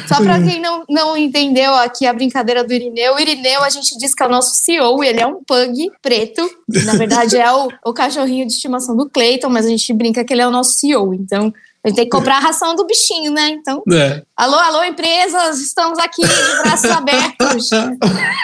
[0.07, 3.97] Só para quem não, não entendeu aqui a brincadeira do Irineu, o Irineu a gente
[3.97, 6.47] diz que é o nosso CEO, ele é um pug preto.
[6.85, 10.33] Na verdade é o, o cachorrinho de estimação do Clayton, mas a gente brinca que
[10.33, 11.13] ele é o nosso CEO.
[11.13, 11.53] Então
[11.85, 13.49] a gente tem que comprar a ração do bichinho, né?
[13.49, 14.23] Então, é.
[14.35, 17.69] alô, alô, empresas, estamos aqui de braços abertos.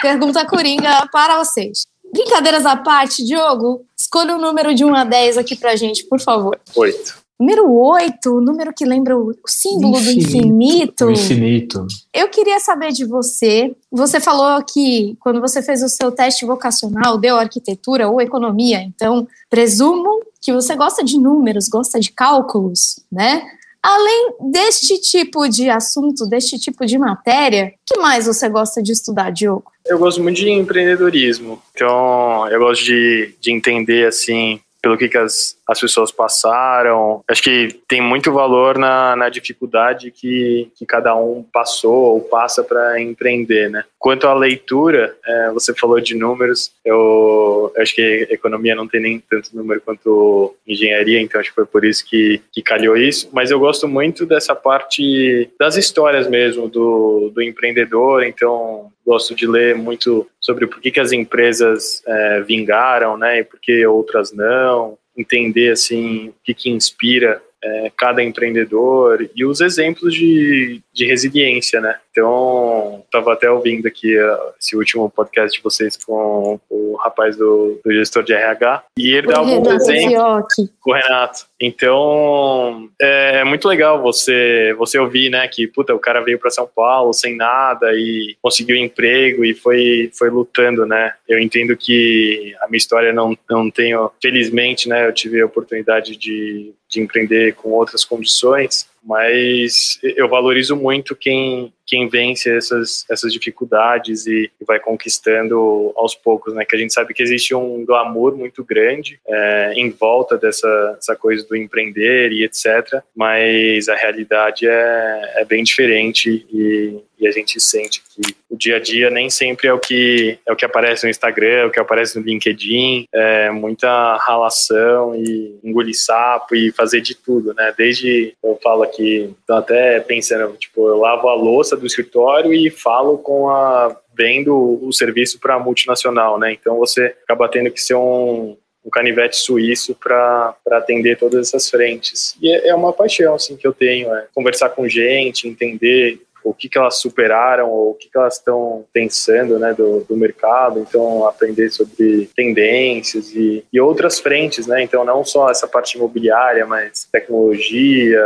[0.00, 1.84] Pergunta Coringa para vocês.
[2.12, 6.20] Brincadeiras à parte, Diogo, escolha um número de 1 a 10 aqui pra gente, por
[6.20, 6.56] favor.
[6.76, 7.21] Oito.
[7.42, 10.16] Número 8, o número que lembra o símbolo infinito.
[10.16, 11.04] do infinito.
[11.06, 11.86] O infinito.
[12.14, 13.74] Eu queria saber de você.
[13.90, 19.26] Você falou que quando você fez o seu teste vocacional, deu arquitetura ou economia, então
[19.50, 23.42] presumo que você gosta de números, gosta de cálculos, né?
[23.82, 29.32] Além deste tipo de assunto, deste tipo de matéria, que mais você gosta de estudar,
[29.32, 29.64] Diogo?
[29.84, 31.60] Eu gosto muito de empreendedorismo.
[31.74, 37.22] Então, eu gosto de, de entender, assim, pelo que, que as, as pessoas passaram.
[37.28, 42.62] Acho que tem muito valor na, na dificuldade que, que cada um passou ou passa
[42.62, 43.84] para empreender, né?
[43.98, 49.00] Quanto à leitura, é, você falou de números, eu, eu, acho que economia não tem
[49.00, 53.28] nem tanto número quanto engenharia, então acho que foi por isso que, que calhou isso,
[53.32, 59.46] mas eu gosto muito dessa parte das histórias mesmo, do, do empreendedor, então gosto de
[59.46, 64.32] ler muito sobre por que, que as empresas é, vingaram, né, e por que outras
[64.32, 71.06] não, entender assim o que, que inspira é, cada empreendedor e os exemplos de, de
[71.06, 71.98] resiliência, né?
[72.10, 77.80] Então, estava até ouvindo aqui uh, esse último podcast de vocês com o rapaz do,
[77.84, 81.46] do gestor de RH e ele dá alguns exemplos com o Renato.
[81.64, 86.50] Então, é, é, muito legal você você ouvir, né, que puta, o cara veio para
[86.50, 91.14] São Paulo sem nada e conseguiu emprego e foi foi lutando, né?
[91.28, 96.16] Eu entendo que a minha história não não tenho, felizmente, né, eu tive a oportunidade
[96.16, 103.32] de de empreender com outras condições, mas eu valorizo muito quem, quem vence essas, essas
[103.32, 106.64] dificuldades e, vai conquistando aos poucos, né?
[106.64, 111.16] Que a gente sabe que existe um glamour muito grande é, em volta dessa, dessa
[111.16, 113.02] coisa do empreender e etc.
[113.14, 118.76] Mas a realidade é, é bem diferente e, e a gente sente que o dia
[118.76, 121.70] a dia nem sempre é o que é o que aparece no Instagram, é o
[121.70, 127.72] que aparece no LinkedIn, é muita ralação e engolir sapo e fazer de tudo, né?
[127.78, 132.70] Desde eu falo aqui, tô até pensando, tipo, eu lavo a louça do escritório e
[132.70, 136.52] falo com a vendo o serviço para multinacional, né?
[136.52, 142.36] Então você acaba tendo que ser um, um canivete suíço para atender todas essas frentes.
[142.42, 146.52] E é, é uma paixão assim que eu tenho, é conversar com gente, entender o
[146.54, 150.80] que, que elas superaram ou o que, que elas estão pensando né, do, do mercado,
[150.80, 154.82] então aprender sobre tendências e, e outras frentes, né?
[154.82, 158.22] Então não só essa parte imobiliária, mas tecnologia,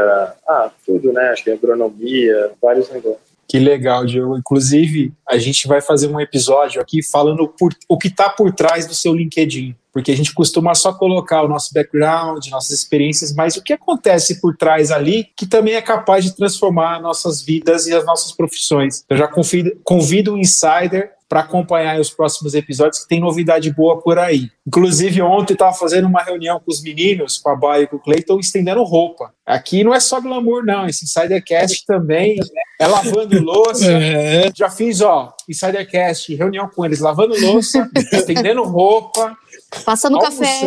[0.49, 1.31] ah, tudo, né?
[1.31, 3.27] Acho que agronomia, vários negócios.
[3.49, 4.37] Que legal, Diogo.
[4.37, 8.87] Inclusive, a gente vai fazer um episódio aqui falando por, o que está por trás
[8.87, 13.57] do seu LinkedIn porque a gente costuma só colocar o nosso background, nossas experiências, mas
[13.57, 17.95] o que acontece por trás ali que também é capaz de transformar nossas vidas e
[17.95, 19.03] as nossas profissões.
[19.09, 24.01] Eu já convido, convido o insider para acompanhar os próximos episódios, que tem novidade boa
[24.01, 24.49] por aí.
[24.67, 28.01] Inclusive, ontem estava fazendo uma reunião com os meninos, com a Baia e com o
[28.01, 29.33] Cleiton, estendendo roupa.
[29.45, 30.87] Aqui não é só glamour, não.
[30.87, 32.37] Esse Insidercast também
[32.81, 33.87] é lavando louça.
[34.07, 34.51] É.
[34.55, 39.37] Já fiz, ó, Insidercast, reunião com eles, lavando louça, estendendo roupa.
[39.85, 40.61] Passando café.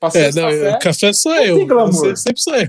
[0.00, 0.78] Passando é, não, café.
[0.78, 1.56] café sou eu.
[1.56, 2.16] Tem glamour.
[2.16, 2.68] Sempre sou eu.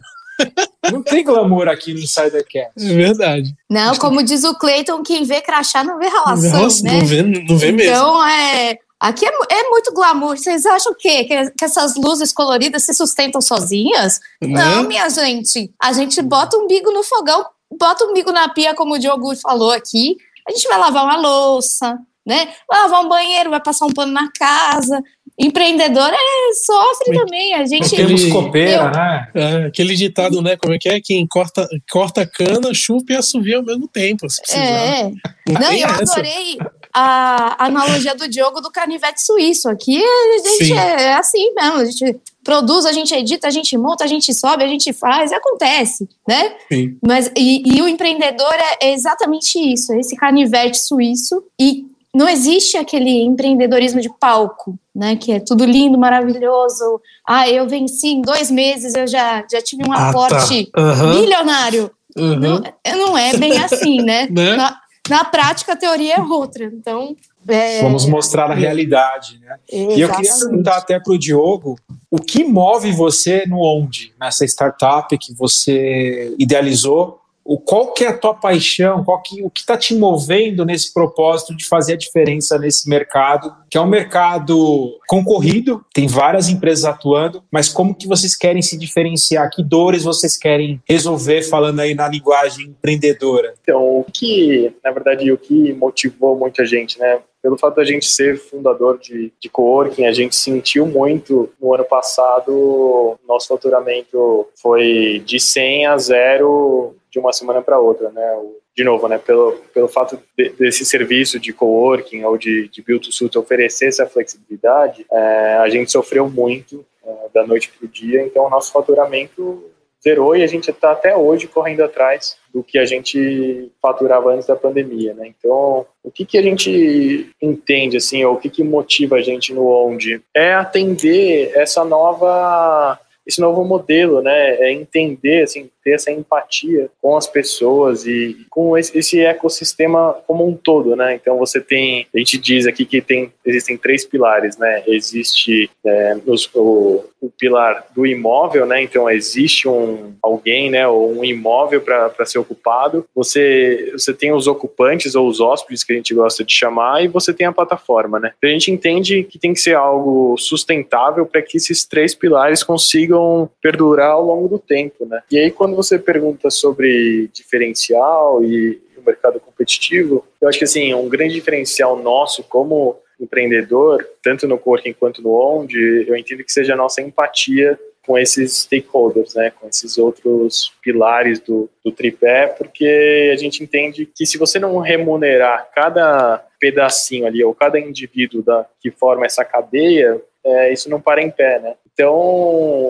[0.92, 2.74] Não tem glamour aqui no Insidercast.
[2.78, 3.56] É verdade.
[3.70, 7.00] Não, como diz o Cleiton, quem vê crachá não vê relação, Nossa, né?
[7.00, 7.94] Não vê, não vê mesmo.
[7.94, 8.78] Então, é...
[9.00, 10.38] Aqui é, é, muito glamour.
[10.38, 11.26] Vocês acham o quê?
[11.26, 14.22] Que, que, essas luzes coloridas se sustentam sozinhas?
[14.42, 14.50] Não.
[14.50, 15.74] não, minha gente.
[15.82, 17.46] A gente bota um bico no fogão,
[17.78, 20.16] bota um bico na pia, como o Diogo falou aqui.
[20.48, 22.48] A gente vai lavar uma louça, né?
[22.66, 25.04] Vai lavar um banheiro, vai passar um pano na casa.
[25.40, 27.54] Empreendedor é, sofre também.
[27.56, 27.96] A gente.
[27.96, 29.28] Temos copeira, né?
[29.34, 30.56] É, aquele ditado, né?
[30.56, 31.02] Como é que é?
[31.02, 34.28] Quem corta, corta cana, chupa e assovia ao mesmo tempo.
[34.52, 35.12] é.
[35.50, 36.14] Não, eu essa.
[36.14, 36.58] adorei
[36.94, 39.68] a analogia do Diogo do canivete suíço.
[39.68, 41.78] Aqui a gente é, é, assim mesmo.
[41.78, 45.32] A gente produz, a gente edita, a gente monta, a gente sobe, a gente faz,
[45.32, 46.56] acontece, né?
[46.72, 46.98] Sim.
[47.04, 51.44] Mas, e, e o empreendedor é exatamente isso, é esse canivete suíço.
[51.60, 55.16] E não existe aquele empreendedorismo de palco, né?
[55.16, 57.02] Que é tudo lindo, maravilhoso.
[57.28, 60.82] Ah, eu venci em dois meses, eu já, já tive um ah, aporte tá.
[60.82, 61.20] uhum.
[61.22, 61.92] milionário.
[62.16, 62.36] Uhum.
[62.36, 62.64] Não,
[62.96, 64.28] não é bem assim, né?
[64.32, 64.56] né?
[64.56, 64.78] Na,
[65.10, 66.66] na prática, a teoria é outra.
[66.66, 67.16] Então.
[67.48, 67.82] É...
[67.82, 69.58] Vamos mostrar a realidade, né?
[69.68, 70.00] Exatamente.
[70.00, 71.80] E eu queria perguntar até para o Diogo
[72.12, 78.08] o que move você no onde, nessa startup que você idealizou o qual que é
[78.08, 81.98] a tua paixão, qual que, o que está te movendo nesse propósito de fazer a
[81.98, 88.08] diferença nesse mercado, que é um mercado concorrido, tem várias empresas atuando, mas como que
[88.08, 89.50] vocês querem se diferenciar?
[89.52, 93.54] Que dores vocês querem resolver, falando aí na linguagem empreendedora?
[93.62, 97.20] Então, o que, na verdade, o que motivou muita gente, né?
[97.42, 101.84] pelo fato da gente ser fundador de, de coworking, a gente sentiu muito no ano
[101.84, 108.40] passado, nosso faturamento foi de 100 a 0 de uma semana para outra, né?
[108.76, 109.20] De novo, né?
[109.20, 113.90] Pelo, pelo fato de, desse serviço de coworking ou de, de build to suit oferecer
[113.90, 118.50] essa flexibilidade, é, a gente sofreu muito é, da noite para o dia, então o
[118.50, 119.64] nosso faturamento
[120.04, 124.48] zerou e a gente está até hoje correndo atrás do que a gente faturava antes
[124.48, 125.28] da pandemia, né?
[125.28, 129.54] Então, o que, que a gente entende, assim, ou o que, que motiva a gente
[129.54, 130.20] no Onde?
[130.34, 134.56] É atender essa nova esse novo modelo, né?
[134.56, 140.56] É entender, assim, ter essa empatia com as pessoas e com esse ecossistema como um
[140.56, 141.16] todo, né?
[141.16, 144.84] Então você tem, a gente diz aqui que tem, existem três pilares, né?
[144.88, 148.82] Existe é, os, o, o, pilar do imóvel, né?
[148.82, 150.88] Então existe um alguém, né?
[150.88, 153.06] Ou um imóvel para ser ocupado.
[153.16, 157.08] Você você tem os ocupantes ou os hóspedes que a gente gosta de chamar e
[157.08, 158.32] você tem a plataforma, né?
[158.38, 162.64] Então a gente entende que tem que ser algo sustentável para que esses três pilares
[162.64, 163.13] consigam
[163.62, 165.22] perdurar ao longo do tempo, né?
[165.30, 170.64] E aí quando quando você pergunta sobre diferencial e o mercado competitivo, eu acho que
[170.64, 176.44] assim, um grande diferencial nosso como empreendedor, tanto no Coworking quanto no Onde, eu entendo
[176.44, 181.92] que seja a nossa empatia com esses stakeholders, né, com esses outros pilares do, do
[181.92, 187.80] tripé, porque a gente entende que se você não remunerar cada pedacinho ali, ou cada
[187.80, 191.76] indivíduo da, que forma essa cadeia, é, isso não para em pé, né?
[191.94, 192.16] Então,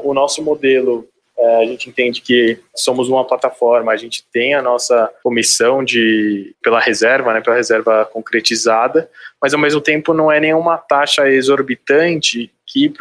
[0.04, 4.62] o nosso modelo é, a gente entende que somos uma plataforma, a gente tem a
[4.62, 9.10] nossa comissão de pela reserva, né, pela reserva concretizada,
[9.42, 12.92] mas ao mesmo tempo não é nenhuma taxa exorbitante que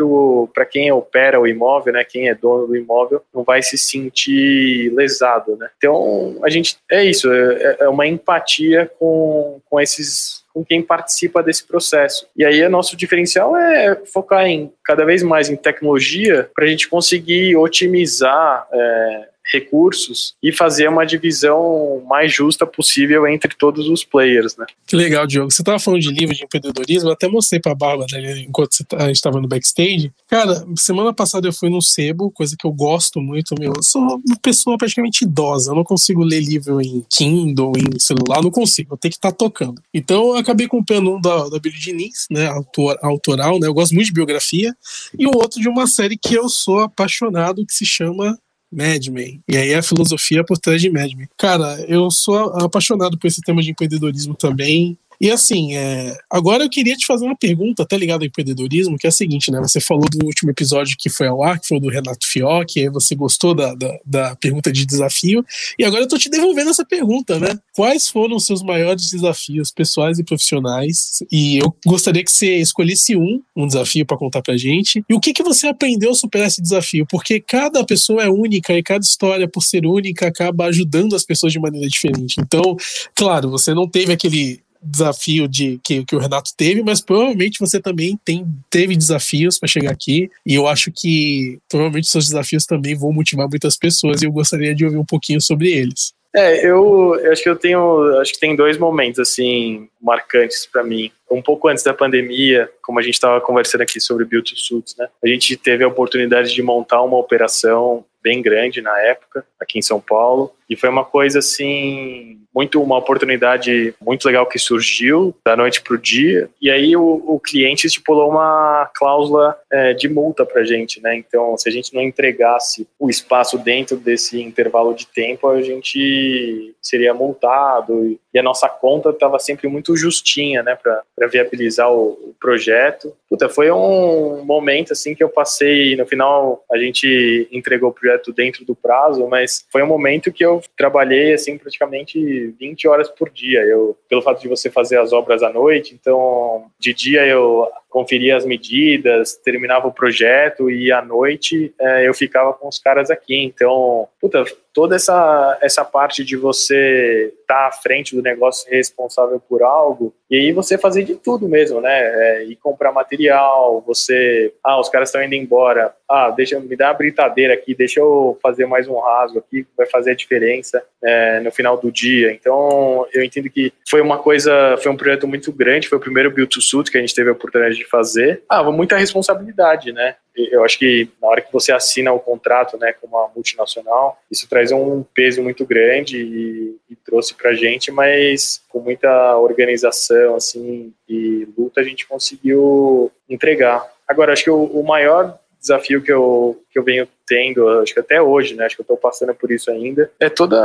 [0.52, 4.92] para quem opera o imóvel, né, quem é dono do imóvel, não vai se sentir
[4.94, 5.70] lesado, né?
[5.78, 11.42] Então a gente é isso, é, é uma empatia com, com esses com quem participa
[11.42, 12.26] desse processo.
[12.37, 16.90] E aí, nosso diferencial é focar em cada vez mais em tecnologia para a gente
[16.90, 24.57] conseguir otimizar é, recursos e fazer uma divisão mais justa possível entre todos os players,
[24.57, 24.66] né?
[24.87, 25.50] Que legal, Diogo.
[25.50, 28.98] Você estava falando de livro de empreendedorismo, eu até mostrei para Bárbara né, enquanto tá,
[28.98, 30.12] a gente estava no backstage.
[30.28, 33.72] Cara, semana passada eu fui no Sebo, coisa que eu gosto muito, meu.
[33.76, 38.42] Eu sou uma pessoa praticamente idosa, eu não consigo ler livro em Kindle, em celular,
[38.42, 39.83] não consigo, eu tenho que estar tá tocando.
[39.92, 43.94] Então eu acabei comprando um da, da Billie Diniz, né, autor, autoral, né, eu gosto
[43.94, 44.74] muito de biografia,
[45.18, 48.38] e o outro de uma série que eu sou apaixonado, que se chama
[48.72, 49.42] Mad Men.
[49.48, 51.28] E aí a filosofia por trás de Mad Men.
[51.37, 54.98] Cara, eu sou apaixonado por esse tema de empreendedorismo também.
[55.22, 56.16] E assim, é...
[56.28, 59.52] agora eu queria te fazer uma pergunta, até ligada ao empreendedorismo, que é a seguinte,
[59.52, 59.61] né?
[59.61, 62.88] Você falou do último episódio que foi ao ar, que foi do Renato Fioc, aí
[62.88, 65.44] você gostou da, da, da, pergunta de desafio,
[65.78, 67.56] e agora eu tô te devolvendo essa pergunta, né?
[67.72, 71.22] Quais foram os seus maiores desafios pessoais e profissionais?
[71.30, 75.20] E eu gostaria que você escolhesse um, um desafio para contar pra gente, e o
[75.20, 77.06] que, que você aprendeu a superar esse desafio?
[77.08, 81.52] Porque cada pessoa é única e cada história, por ser única, acaba ajudando as pessoas
[81.52, 82.40] de maneira diferente.
[82.40, 82.76] Então,
[83.14, 87.80] claro, você não teve aquele desafio de que, que o Renato teve, mas provavelmente você
[87.80, 90.30] também tem, teve desafios para chegar aqui.
[90.44, 94.74] E eu acho que provavelmente seus desafios também vão motivar muitas pessoas e eu gostaria
[94.74, 96.12] de ouvir um pouquinho sobre eles.
[96.34, 100.82] É, eu, eu acho que eu tenho, acho que tem dois momentos assim marcantes para
[100.82, 101.12] mim.
[101.30, 104.96] Um pouco antes da pandemia, como a gente estava conversando aqui sobre Build to Suits,
[104.96, 105.08] né?
[105.22, 109.82] A gente teve a oportunidade de montar uma operação bem grande na época, aqui em
[109.82, 110.52] São Paulo.
[110.68, 115.94] E foi uma coisa assim, muito uma oportunidade muito legal que surgiu da noite para
[115.94, 116.48] o dia.
[116.61, 121.14] E aí o, o cliente estipulou uma cláusula é, de multa para a gente, né?
[121.14, 126.74] Então, se a gente não entregasse o espaço dentro desse intervalo de tempo, a gente
[126.80, 128.18] seria multado.
[128.32, 133.16] E a nossa conta estava sempre muito justinha, né, para viabilizar o projeto.
[133.31, 135.94] Puta, foi um momento assim que eu passei.
[135.94, 140.44] No final, a gente entregou o projeto dentro do prazo, mas foi um momento que
[140.44, 143.61] eu trabalhei assim praticamente 20 horas por dia.
[143.61, 148.37] Eu, pelo fato de você fazer as obras à noite, então de dia eu conferia
[148.37, 153.37] as medidas, terminava o projeto e à noite é, eu ficava com os caras aqui.
[153.37, 159.38] Então, puta, toda essa, essa parte de você estar tá à frente do negócio, responsável
[159.38, 161.90] por algo, e aí você fazer de tudo mesmo, né?
[161.92, 164.55] É, ir comprar material, você.
[164.64, 165.94] Ah, os caras estão indo embora.
[166.09, 169.87] Ah, deixa me dar a britadeira aqui, deixa eu fazer mais um rasgo aqui, vai
[169.87, 172.33] fazer a diferença é, no final do dia.
[172.33, 176.31] Então, eu entendo que foi uma coisa, foi um projeto muito grande, foi o primeiro
[176.31, 178.42] Build to Suit que a gente teve a oportunidade de fazer.
[178.48, 180.16] Ah, muita responsabilidade, né?
[180.34, 184.48] eu acho que na hora que você assina o contrato né, com uma multinacional, isso
[184.48, 190.92] traz um peso muito grande e, e trouxe para gente, mas com muita organização assim
[191.08, 193.87] e luta a gente conseguiu entregar.
[194.08, 198.00] Agora, acho que o, o maior desafio que eu, que eu venho tendo, acho que
[198.00, 200.58] até hoje, né, acho que eu estou passando por isso ainda, é toda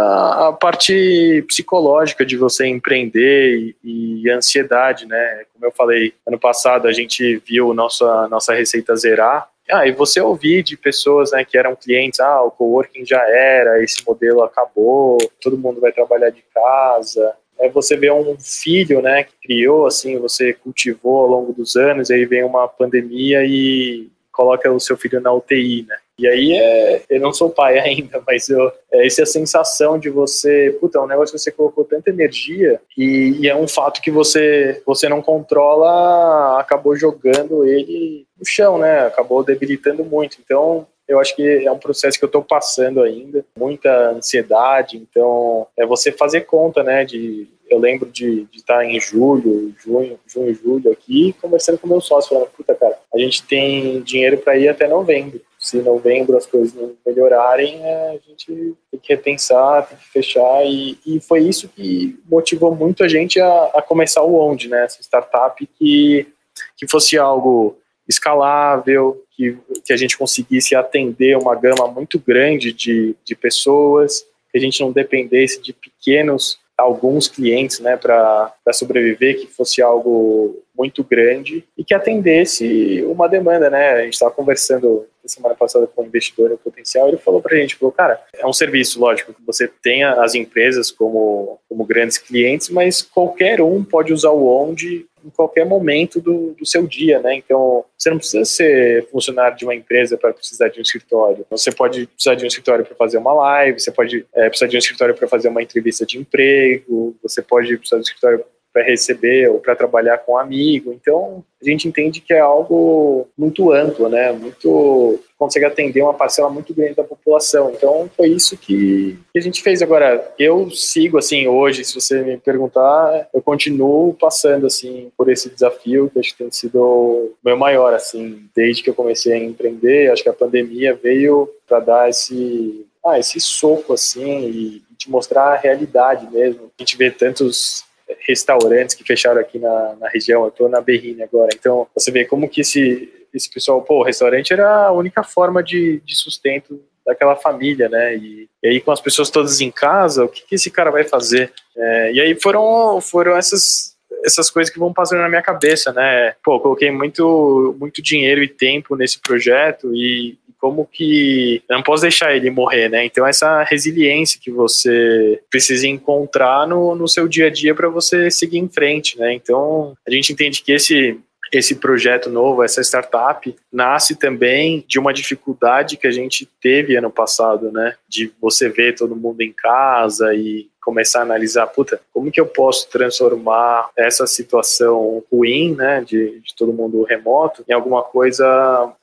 [0.48, 6.88] a parte psicológica de você empreender e, e ansiedade, né, como eu falei, ano passado
[6.88, 11.58] a gente viu nossa, nossa receita zerar, ah, e você ouvir de pessoas né, que
[11.58, 16.41] eram clientes, ah, o coworking já era, esse modelo acabou, todo mundo vai trabalhar de
[16.56, 17.36] casa.
[17.60, 22.10] É você vê um filho, né, que criou, assim, você cultivou ao longo dos anos,
[22.10, 25.98] aí vem uma pandemia e coloca o seu filho na UTI, né?
[26.20, 30.78] E aí é, eu não sou pai ainda, mas eu, é essa sensação de você,
[30.80, 34.12] puta, é um negócio que você colocou tanta energia e, e, é um fato que
[34.12, 39.08] você você não controla, acabou jogando ele no chão, né?
[39.08, 40.38] Acabou debilitando muito.
[40.44, 44.97] Então eu acho que é um processo que eu estou passando ainda, muita ansiedade.
[44.97, 47.05] Então é você fazer conta, né?
[47.05, 52.30] De eu lembro de, estar em julho, junho, junho, julho aqui, conversando com meu sócio,
[52.30, 55.41] falando, puta, cara, a gente tem dinheiro para ir até novembro.
[55.60, 60.66] Se novembro as coisas não melhorarem, é, a gente tem que repensar, tem que fechar.
[60.66, 64.86] E, e foi isso que motivou muito a gente a, a começar o Onde, né?
[64.86, 66.28] Essa startup que,
[66.76, 67.78] que fosse algo
[68.08, 74.58] escalável, que, que a gente conseguisse atender uma gama muito grande de, de pessoas, que
[74.58, 81.03] a gente não dependesse de pequenos alguns clientes né, para sobreviver, que fosse algo muito
[81.03, 83.69] grande e que atendesse uma demanda.
[83.69, 83.91] Né?
[83.91, 87.59] A gente estava conversando semana passada com um investidor em potencial, ele falou para a
[87.59, 92.17] gente, falou, cara, é um serviço, lógico, que você tenha as empresas como, como grandes
[92.17, 97.19] clientes, mas qualquer um pode usar o onde em qualquer momento do, do seu dia,
[97.19, 97.36] né?
[97.36, 101.45] Então, você não precisa ser funcionário de uma empresa para precisar de um escritório.
[101.49, 104.78] Você pode precisar de um escritório para fazer uma live, você pode é, precisar de
[104.78, 108.45] um escritório para fazer uma entrevista de emprego, você pode precisar de um escritório
[108.78, 110.93] para receber ou para trabalhar com um amigo.
[110.93, 114.32] Então, a gente entende que é algo muito amplo, né?
[114.32, 117.71] Muito consegue atender uma parcela muito grande da população.
[117.71, 119.82] Então, foi isso que, a gente fez.
[119.82, 125.49] Agora, eu sigo assim hoje, se você me perguntar, eu continuo passando assim por esse
[125.49, 129.38] desafio que acho que tem sido o meu maior assim, desde que eu comecei a
[129.38, 130.11] empreender.
[130.11, 135.53] Acho que a pandemia veio para dar esse ah, esse soco assim e te mostrar
[135.53, 136.71] a realidade mesmo.
[136.78, 137.87] A gente vê tantos
[138.28, 140.43] restaurantes que fecharam aqui na, na região.
[140.43, 141.49] Eu estou na Berrine agora.
[141.53, 145.64] Então, você vê como que esse, esse pessoal, pô, o restaurante era a única forma
[145.64, 148.16] de, de sustento daquela família, né?
[148.16, 151.05] E, e, aí com as pessoas todas em casa, o que, que esse cara vai
[151.05, 151.53] fazer?
[151.76, 153.97] É, e aí foram, foram essas
[154.28, 156.36] essas coisas que vão passando na minha cabeça, né?
[156.43, 162.01] Pô, coloquei muito, muito dinheiro e tempo nesse projeto e, como que eu não posso
[162.01, 163.05] deixar ele morrer, né?
[163.05, 168.30] Então essa resiliência que você precisa encontrar no, no seu dia a dia para você
[168.32, 169.34] seguir em frente, né?
[169.34, 171.19] Então a gente entende que esse
[171.49, 177.09] esse projeto novo, essa startup, nasce também de uma dificuldade que a gente teve ano
[177.09, 177.95] passado, né?
[178.09, 182.45] De você ver todo mundo em casa e começar a analisar, puta, como que eu
[182.45, 188.45] posso transformar essa situação ruim, né, de, de todo mundo remoto, em alguma coisa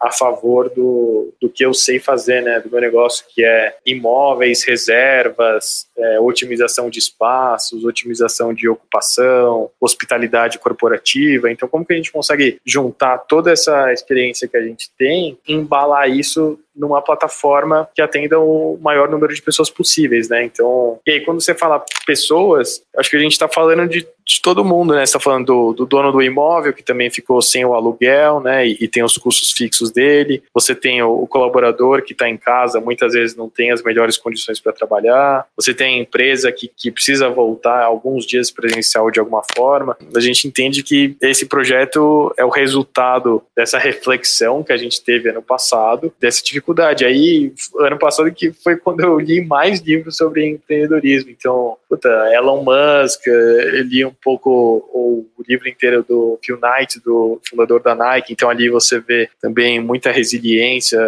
[0.01, 4.65] a favor do, do que eu sei fazer, né, do meu negócio, que é imóveis,
[4.65, 11.51] reservas, é, otimização de espaços, otimização de ocupação, hospitalidade corporativa.
[11.51, 16.09] Então, como que a gente consegue juntar toda essa experiência que a gente tem, embalar
[16.09, 20.45] isso numa plataforma que atenda o maior número de pessoas possíveis, né?
[20.45, 24.41] Então, e aí quando você fala pessoas, acho que a gente está falando de de
[24.41, 25.01] todo mundo, né?
[25.01, 28.67] Você está falando do, do, dono do imóvel, que também ficou sem o aluguel, né?
[28.67, 30.43] E, e tem os custos fixos dele.
[30.55, 34.17] Você tem o, o colaborador que está em casa, muitas vezes não tem as melhores
[34.17, 35.47] condições para trabalhar.
[35.57, 39.97] Você tem a empresa que, que precisa voltar alguns dias presencial de alguma forma.
[40.15, 45.29] A gente entende que esse projeto é o resultado dessa reflexão que a gente teve
[45.29, 47.05] ano passado, dessa dificuldade.
[47.05, 51.31] Aí, ano passado, que foi quando eu li mais livros sobre empreendedorismo.
[51.31, 57.01] Então, puta, Elon Musk, eu li um pouco o, o livro inteiro do Phil Knight,
[57.01, 61.01] do fundador da Nike, então ali você vê também muita resiliência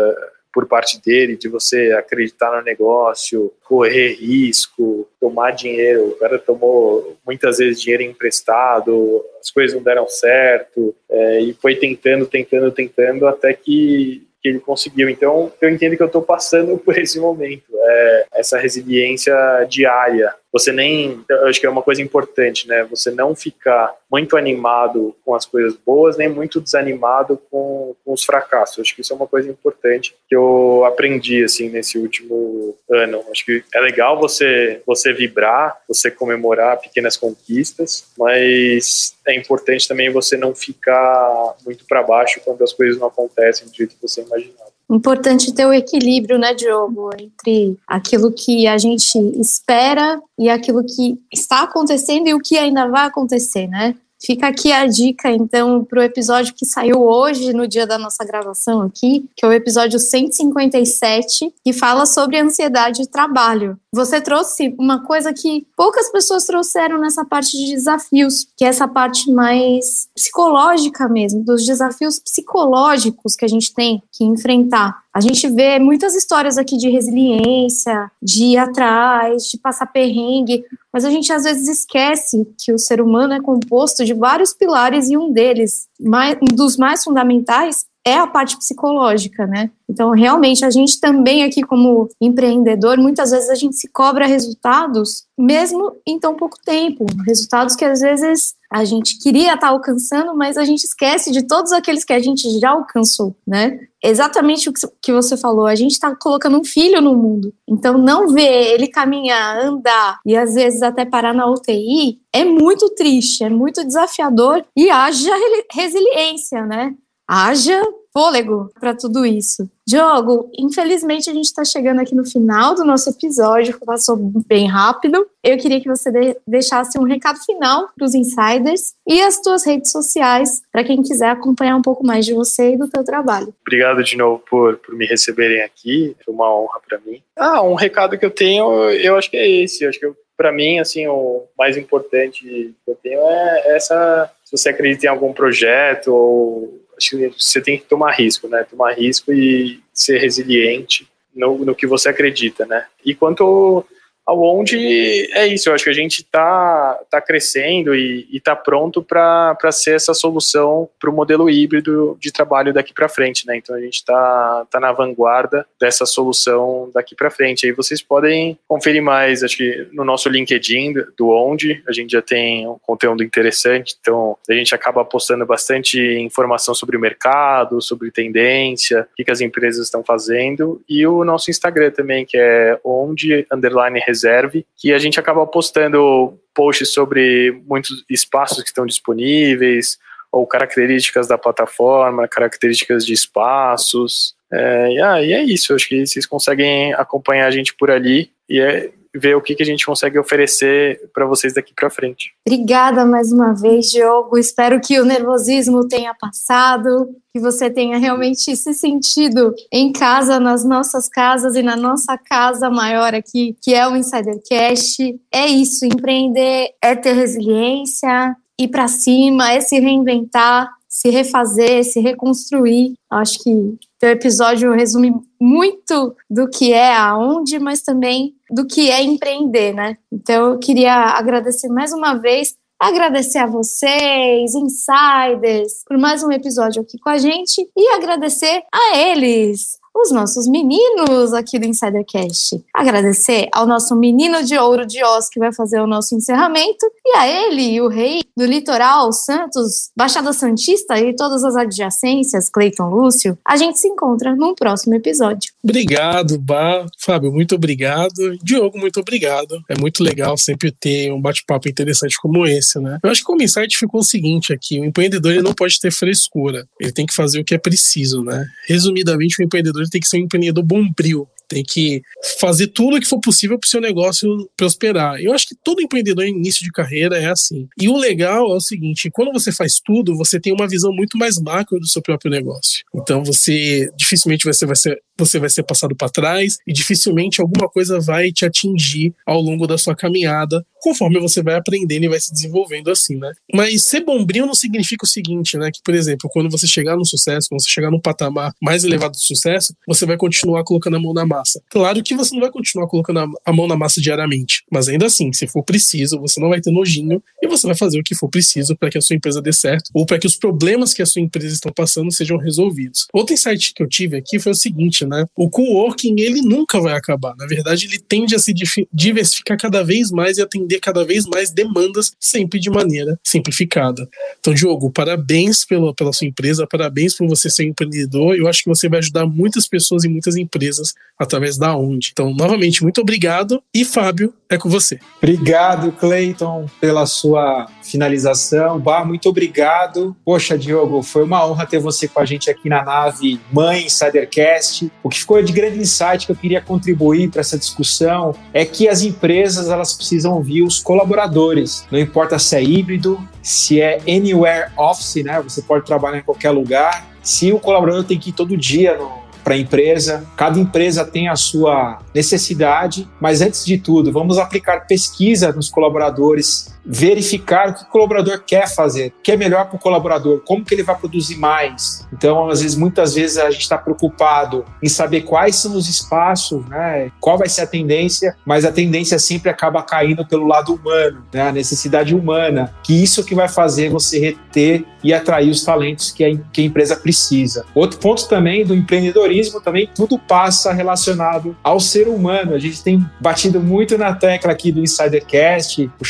[0.57, 6.09] por parte dele, de você acreditar no negócio, correr risco, tomar dinheiro.
[6.09, 11.77] O cara tomou muitas vezes dinheiro emprestado, as coisas não deram certo, é, e foi
[11.77, 15.11] tentando, tentando, tentando, até que que ele conseguiu.
[15.11, 19.35] Então, eu entendo que eu estou passando por esse momento, é, essa resiliência
[19.69, 20.33] diária.
[20.53, 22.85] Você nem, eu acho que é uma coisa importante, né?
[22.85, 28.25] Você não ficar muito animado com as coisas boas, nem muito desanimado com, com os
[28.25, 28.79] fracassos.
[28.79, 33.19] Eu acho que isso é uma coisa importante que eu aprendi assim nesse último ano.
[33.19, 39.89] Eu acho que é legal você você vibrar, você comemorar pequenas conquistas, mas é importante
[39.89, 44.03] também você não ficar muito para baixo quando as coisas não acontecem do jeito que
[44.03, 44.77] você imaginava.
[44.89, 51.19] Importante ter o equilíbrio, né, Diogo, entre aquilo que a gente espera e aquilo que
[51.33, 53.97] está acontecendo e o que ainda vai acontecer, né?
[54.25, 58.25] Fica aqui a dica, então, para o episódio que saiu hoje, no dia da nossa
[58.25, 63.79] gravação aqui, que é o episódio 157, que fala sobre ansiedade de trabalho.
[63.97, 68.87] Você trouxe uma coisa que poucas pessoas trouxeram nessa parte de desafios, que é essa
[68.87, 75.03] parte mais psicológica mesmo, dos desafios psicológicos que a gente tem que enfrentar.
[75.15, 81.03] A gente vê muitas histórias aqui de resiliência, de ir atrás, de passar perrengue, mas
[81.07, 85.17] a gente às vezes esquece que o ser humano é composto de vários pilares e
[85.17, 89.69] um deles, mais, um dos mais fundamentais, é a parte psicológica, né?
[89.91, 95.25] Então, realmente, a gente também aqui como empreendedor, muitas vezes a gente se cobra resultados,
[95.37, 100.57] mesmo em tão pouco tempo, resultados que às vezes a gente queria estar alcançando, mas
[100.57, 103.81] a gente esquece de todos aqueles que a gente já alcançou, né?
[104.03, 108.29] Exatamente o que você falou, a gente está colocando um filho no mundo, então não
[108.29, 113.51] ver ele caminhar, andar e às vezes até parar na UTI é muito triste, é
[113.51, 115.33] muito desafiador e haja
[115.73, 116.95] resiliência, né?
[117.29, 117.83] Haja
[118.17, 119.69] fôlego para tudo isso.
[119.87, 125.27] Diogo, infelizmente a gente está chegando aqui no final do nosso episódio, passou bem rápido.
[125.45, 129.67] Eu queria que você de deixasse um recado final para os insiders e as tuas
[129.67, 133.53] redes sociais para quem quiser acompanhar um pouco mais de você e do teu trabalho.
[133.61, 137.23] Obrigado de novo por, por me receberem aqui, foi uma honra para mim.
[137.37, 139.85] Ah, um recado que eu tenho, eu acho que é esse.
[139.85, 144.31] Eu acho que para mim, assim, o mais importante que eu tenho é essa.
[144.43, 148.65] Se você acredita em algum projeto ou acho que você tem que tomar risco, né?
[148.65, 152.87] Tomar risco e ser resiliente no, no que você acredita, né?
[153.05, 153.85] E quanto
[154.27, 159.57] aonde é isso, eu acho que a gente está tá crescendo e está pronto para
[159.71, 163.57] ser essa solução para o modelo híbrido de trabalho daqui para frente, né?
[163.57, 167.67] Então a gente está tá na vanguarda dessa solução daqui para frente.
[167.67, 172.23] Aí vocês podem conferir mais, acho que no nosso LinkedIn do Onde, a gente já
[172.23, 178.11] tem um conteúdo interessante, então a gente acaba postando bastante informação sobre o mercado, sobre
[178.11, 182.79] tendência, o que, que as empresas estão fazendo, e o nosso Instagram também, que é
[182.85, 189.99] onde underline reserve, que a gente acaba postando posts sobre muitos espaços que estão disponíveis,
[190.33, 194.35] ou características da plataforma, características de espaços.
[194.53, 198.31] É, e, ah, e é isso, acho que vocês conseguem acompanhar a gente por ali
[198.49, 202.33] e é, ver o que, que a gente consegue oferecer para vocês daqui para frente.
[202.47, 204.39] Obrigada mais uma vez, Diogo.
[204.39, 210.65] Espero que o nervosismo tenha passado, que você tenha realmente se sentido em casa, nas
[210.65, 215.21] nossas casas e na nossa casa maior aqui, que é o Insidercast.
[215.33, 222.01] É isso, empreender é ter resiliência, ir para cima, é se reinventar, se refazer, se
[222.01, 222.95] reconstruir.
[223.11, 223.51] Acho que
[223.99, 229.99] teu episódio resume muito do que é aonde, mas também do que é empreender, né?
[230.11, 236.81] Então eu queria agradecer mais uma vez, agradecer a vocês, insiders, por mais um episódio
[236.81, 242.63] aqui com a gente e agradecer a eles, os nossos meninos aqui do Insidercast.
[242.73, 247.17] Agradecer ao nosso menino de ouro de Oz que vai fazer o nosso encerramento e
[247.17, 253.39] a ele, o rei do litoral, Santos, Baixada Santista e todas as adjacências, Cleiton Lúcio.
[253.47, 255.53] A gente se encontra num próximo episódio.
[255.65, 256.87] Obrigado, Bá.
[256.99, 258.37] Fábio, muito obrigado.
[258.43, 259.63] Diogo, muito obrigado.
[259.69, 262.99] É muito legal sempre ter um bate-papo interessante como esse, né?
[263.03, 265.91] Eu acho que como insight ficou o seguinte aqui, o empreendedor ele não pode ter
[265.91, 266.67] frescura.
[266.79, 268.47] Ele tem que fazer o que é preciso, né?
[268.69, 272.03] Resumidamente, o empreendedor tem que ser um empreendedor bombril, tem que
[272.41, 275.21] fazer tudo o que for possível para o seu negócio prosperar.
[275.21, 277.69] Eu acho que todo empreendedor em início de carreira é assim.
[277.81, 281.17] E o legal é o seguinte: quando você faz tudo, você tem uma visão muito
[281.17, 282.85] mais macro do seu próprio negócio.
[282.95, 287.69] Então você dificilmente você vai ser, você vai ser passado para trás e dificilmente alguma
[287.69, 292.21] coisa vai te atingir ao longo da sua caminhada, conforme você vai aprendendo e vai
[292.21, 293.33] se desenvolvendo assim, né?
[293.53, 295.71] Mas ser bombril não significa o seguinte, né?
[295.73, 299.13] Que, por exemplo, quando você chegar no sucesso, quando você chegar num patamar mais elevado
[299.13, 301.61] de sucesso, você vai continuar colocando a mão na massa.
[301.71, 305.33] Claro que você não vai continuar colocando a mão na massa diariamente, mas ainda assim,
[305.33, 308.29] se for preciso, você não vai ter nojinho e você vai fazer o que for
[308.29, 311.07] preciso para que a sua empresa dê certo ou para que os problemas que a
[311.07, 313.07] sua empresa está passando sejam resolvidos.
[313.13, 315.25] Outro insight que eu tive aqui foi o seguinte, né?
[315.35, 317.35] O coworking, ele nunca vai acabar.
[317.37, 318.53] Na verdade, ele tende a se
[318.93, 324.09] diversificar cada vez mais e atender cada vez mais demandas, sempre de maneira simplificada.
[324.39, 328.37] Então, Diogo, parabéns pela, pela sua empresa, parabéns por você ser empreendedor.
[328.37, 332.11] Eu acho que você vai ajudar muitas pessoas e muitas empresas através da onde.
[332.13, 333.63] Então, novamente, muito obrigado.
[333.75, 334.99] E Fábio, é com você.
[335.19, 338.79] Obrigado, Cleiton, pela sua finalização.
[338.79, 340.17] Bah, muito obrigado.
[340.25, 344.91] Poxa, Diogo, foi uma honra ter você com a gente aqui na nave Mãe Insidercast.
[345.07, 348.89] O que ficou de grande insight que eu queria contribuir para essa discussão é que
[348.89, 351.87] as empresas elas precisam ouvir os colaboradores.
[351.93, 355.41] Não importa se é híbrido, se é anywhere office, né?
[355.43, 357.07] Você pode trabalhar em qualquer lugar.
[357.23, 358.99] Se o colaborador tem que ir todo dia
[359.45, 360.27] para a empresa.
[360.37, 366.76] Cada empresa tem a sua necessidade, mas antes de tudo, vamos aplicar pesquisa nos colaboradores,
[366.87, 370.65] verificar o que o colaborador quer fazer, o que é melhor para o colaborador, como
[370.65, 372.07] que ele vai produzir mais.
[372.13, 376.65] Então, às vezes, muitas vezes a gente está preocupado em saber quais são os espaços,
[376.69, 377.11] né?
[377.21, 381.49] Qual vai ser a tendência, mas a tendência sempre acaba caindo pelo lado humano, né?
[381.49, 386.25] A necessidade humana, que isso que vai fazer você reter e atrair os talentos que
[386.25, 387.65] a, que a empresa precisa.
[387.75, 392.55] Outro ponto também do empreendedorismo também tudo passa relacionado ao ser humano.
[392.55, 396.05] A gente tem batido muito na tecla aqui do Insidercast, o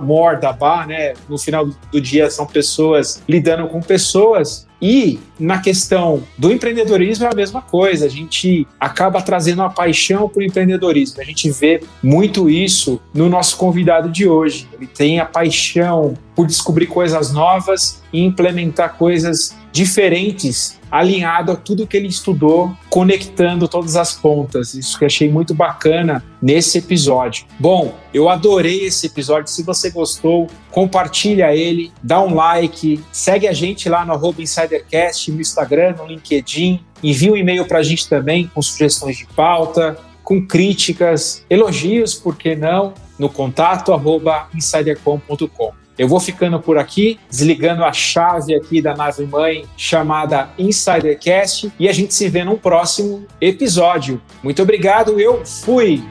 [0.00, 1.14] Mor da Bar, né?
[1.28, 7.30] No final do dia são pessoas lidando com pessoas e na questão do empreendedorismo é
[7.30, 8.06] a mesma coisa.
[8.06, 11.20] A gente acaba trazendo uma paixão para o empreendedorismo.
[11.20, 14.68] A gente vê muito isso no nosso convidado de hoje.
[14.72, 21.86] Ele tem a paixão por descobrir coisas novas e implementar coisas diferentes alinhado a tudo
[21.86, 24.74] que ele estudou, conectando todas as pontas.
[24.74, 27.46] Isso que eu achei muito bacana nesse episódio.
[27.58, 29.50] Bom, eu adorei esse episódio.
[29.50, 35.40] Se você gostou, compartilha ele, dá um like, segue a gente lá no InsiderCast, no
[35.40, 40.46] Instagram, no LinkedIn, envia um e-mail para a gente também com sugestões de pauta, com
[40.46, 45.81] críticas, elogios, por que não, no contato arroba insidercom.com.
[45.98, 51.88] Eu vou ficando por aqui, desligando a chave aqui da nave mãe chamada Insidercast e
[51.88, 54.20] a gente se vê num próximo episódio.
[54.42, 56.02] Muito obrigado, eu fui!